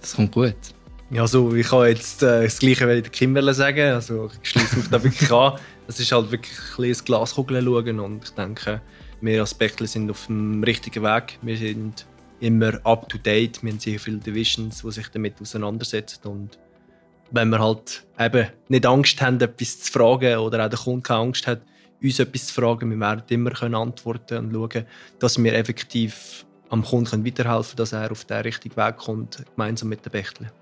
Das 0.00 0.16
kommt 0.16 0.32
gut. 0.32 0.56
Ja, 1.10 1.22
also 1.22 1.54
ich 1.54 1.68
kann 1.68 1.86
jetzt 1.86 2.22
äh, 2.22 2.44
das 2.44 2.58
Gleiche 2.58 2.88
wie 2.88 3.02
der 3.02 3.10
Kim 3.10 3.36
sagen. 3.52 3.92
Also 3.92 4.30
ich 4.42 4.48
schließe 4.48 4.76
mich 4.76 4.88
da 4.88 5.02
wirklich 5.02 5.30
an. 5.30 5.58
Es 5.90 5.98
ist 5.98 6.12
halt 6.12 6.30
wirklich 6.30 6.56
ein 6.56 6.76
bisschen 6.76 7.04
Glaskugel 7.04 7.64
schauen 7.64 7.98
und 7.98 8.22
ich 8.22 8.30
denke, 8.30 8.80
wir 9.20 9.40
als 9.40 9.54
Bechtle 9.54 9.88
sind 9.88 10.08
auf 10.08 10.26
dem 10.26 10.62
richtigen 10.62 11.02
Weg. 11.02 11.36
Wir 11.42 11.56
sind 11.56 12.06
immer 12.38 12.74
up 12.86 13.08
to 13.08 13.18
date. 13.18 13.60
Wir 13.64 13.72
haben 13.72 13.80
sehr 13.80 13.98
viele 13.98 14.18
Divisions, 14.18 14.82
die 14.82 14.90
sich 14.92 15.08
damit 15.08 15.40
auseinandersetzen 15.40 16.28
und 16.28 16.60
wenn 17.32 17.48
wir 17.48 17.58
halt 17.58 18.06
eben 18.20 18.46
nicht 18.68 18.86
Angst 18.86 19.20
haben, 19.20 19.40
etwas 19.40 19.80
zu 19.80 19.90
fragen 19.90 20.38
oder 20.38 20.64
auch 20.64 20.70
der 20.70 20.78
Kunde 20.78 21.02
keine 21.02 21.22
Angst 21.22 21.48
hat, 21.48 21.62
uns 22.00 22.20
etwas 22.20 22.46
zu 22.46 22.54
fragen, 22.54 22.88
wir 22.88 23.00
werden 23.00 23.24
immer 23.28 23.50
können 23.50 23.74
antworten 23.74 24.38
und 24.38 24.52
schauen, 24.52 24.86
dass 25.18 25.42
wir 25.42 25.54
effektiv 25.54 26.46
am 26.68 26.84
Kunden 26.84 27.26
weiterhelfen 27.26 27.70
können, 27.70 27.76
dass 27.78 27.92
er 27.92 28.12
auf 28.12 28.24
den 28.26 28.42
richtigen 28.42 28.76
Weg 28.76 28.96
kommt, 28.96 29.44
gemeinsam 29.56 29.88
mit 29.88 30.04
den 30.04 30.12
Bechtle. 30.12 30.52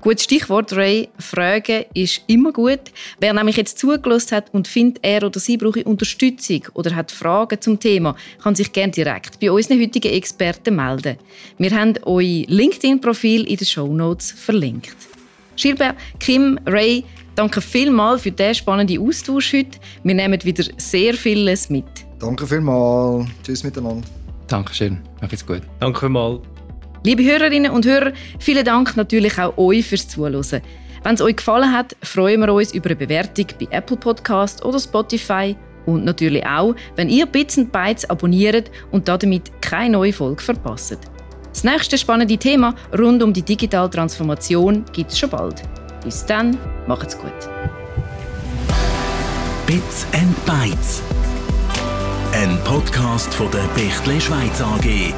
Gutes 0.00 0.24
Stichwort, 0.24 0.72
Ray. 0.74 1.08
Fragen 1.18 1.84
ist 1.92 2.22
immer 2.28 2.52
gut. 2.52 2.80
Wer 3.18 3.32
nämlich 3.32 3.56
jetzt 3.56 3.78
zugelassen 3.78 4.36
hat 4.36 4.54
und 4.54 4.68
findet, 4.68 5.04
er 5.04 5.24
oder 5.24 5.40
sie 5.40 5.56
brauche 5.56 5.82
Unterstützung 5.82 6.62
oder 6.74 6.94
hat 6.94 7.10
Fragen 7.10 7.60
zum 7.60 7.80
Thema, 7.80 8.14
kann 8.42 8.54
sich 8.54 8.72
gerne 8.72 8.92
direkt 8.92 9.40
bei 9.40 9.50
unseren 9.50 9.80
heutigen 9.80 10.12
Experten 10.12 10.76
melden. 10.76 11.16
Wir 11.58 11.72
haben 11.72 11.94
euer 12.04 12.44
LinkedIn-Profil 12.46 13.44
in 13.44 13.56
den 13.56 13.66
Show 13.66 13.92
Notes 13.92 14.30
verlinkt. 14.30 14.96
Gilbert, 15.56 15.96
Kim, 16.20 16.60
Ray, 16.66 17.04
danke 17.34 17.60
vielmals 17.60 18.22
für 18.22 18.30
diesen 18.30 18.54
spannenden 18.54 19.04
Austausch 19.04 19.52
heute. 19.52 19.78
Wir 20.04 20.14
nehmen 20.14 20.42
wieder 20.44 20.64
sehr 20.76 21.14
vieles 21.14 21.68
mit. 21.68 21.86
Danke 22.20 22.46
vielmals. 22.46 23.26
Tschüss 23.42 23.64
miteinander. 23.64 24.06
Dankeschön. 24.46 25.00
Macht's 25.20 25.44
gut. 25.44 25.62
Danke 25.80 26.00
vielmals. 26.00 26.40
Liebe 27.04 27.22
Hörerinnen 27.24 27.70
und 27.70 27.86
Hörer, 27.86 28.12
vielen 28.38 28.64
Dank 28.64 28.96
natürlich 28.96 29.38
auch 29.38 29.56
euch 29.56 29.86
fürs 29.86 30.08
Zuhören. 30.08 30.62
Wenn 31.04 31.14
es 31.14 31.20
euch 31.20 31.36
gefallen 31.36 31.72
hat, 31.72 31.96
freuen 32.02 32.40
wir 32.40 32.52
uns 32.52 32.74
über 32.74 32.90
eine 32.90 32.96
Bewertung 32.96 33.46
bei 33.60 33.68
Apple 33.70 33.96
Podcast 33.96 34.64
oder 34.64 34.80
Spotify 34.80 35.56
und 35.86 36.04
natürlich 36.04 36.44
auch, 36.44 36.74
wenn 36.96 37.08
ihr 37.08 37.26
Bits 37.26 37.56
und 37.56 37.70
Bytes 37.70 38.08
abonniert 38.10 38.70
und 38.90 39.06
damit 39.08 39.62
keine 39.62 39.90
neue 39.90 40.12
Folge 40.12 40.42
verpasst. 40.42 40.98
Das 41.52 41.64
nächste 41.64 41.96
spannende 41.96 42.36
Thema 42.36 42.74
rund 42.98 43.22
um 43.22 43.32
die 43.32 43.42
digitale 43.42 43.88
Transformation 43.88 44.84
gibt 44.92 45.12
es 45.12 45.18
schon 45.18 45.30
bald. 45.30 45.62
Bis 46.04 46.26
dann, 46.26 46.58
macht's 46.86 47.16
gut. 47.16 47.32
Bits 49.66 50.06
and 50.12 50.46
Bytes. 50.46 51.02
Ein 52.32 52.58
Podcast 52.64 53.32
von 53.34 53.50
der 53.50 53.66
Bechtle 53.74 54.20
Schweiz 54.20 54.60
AG. 54.60 55.14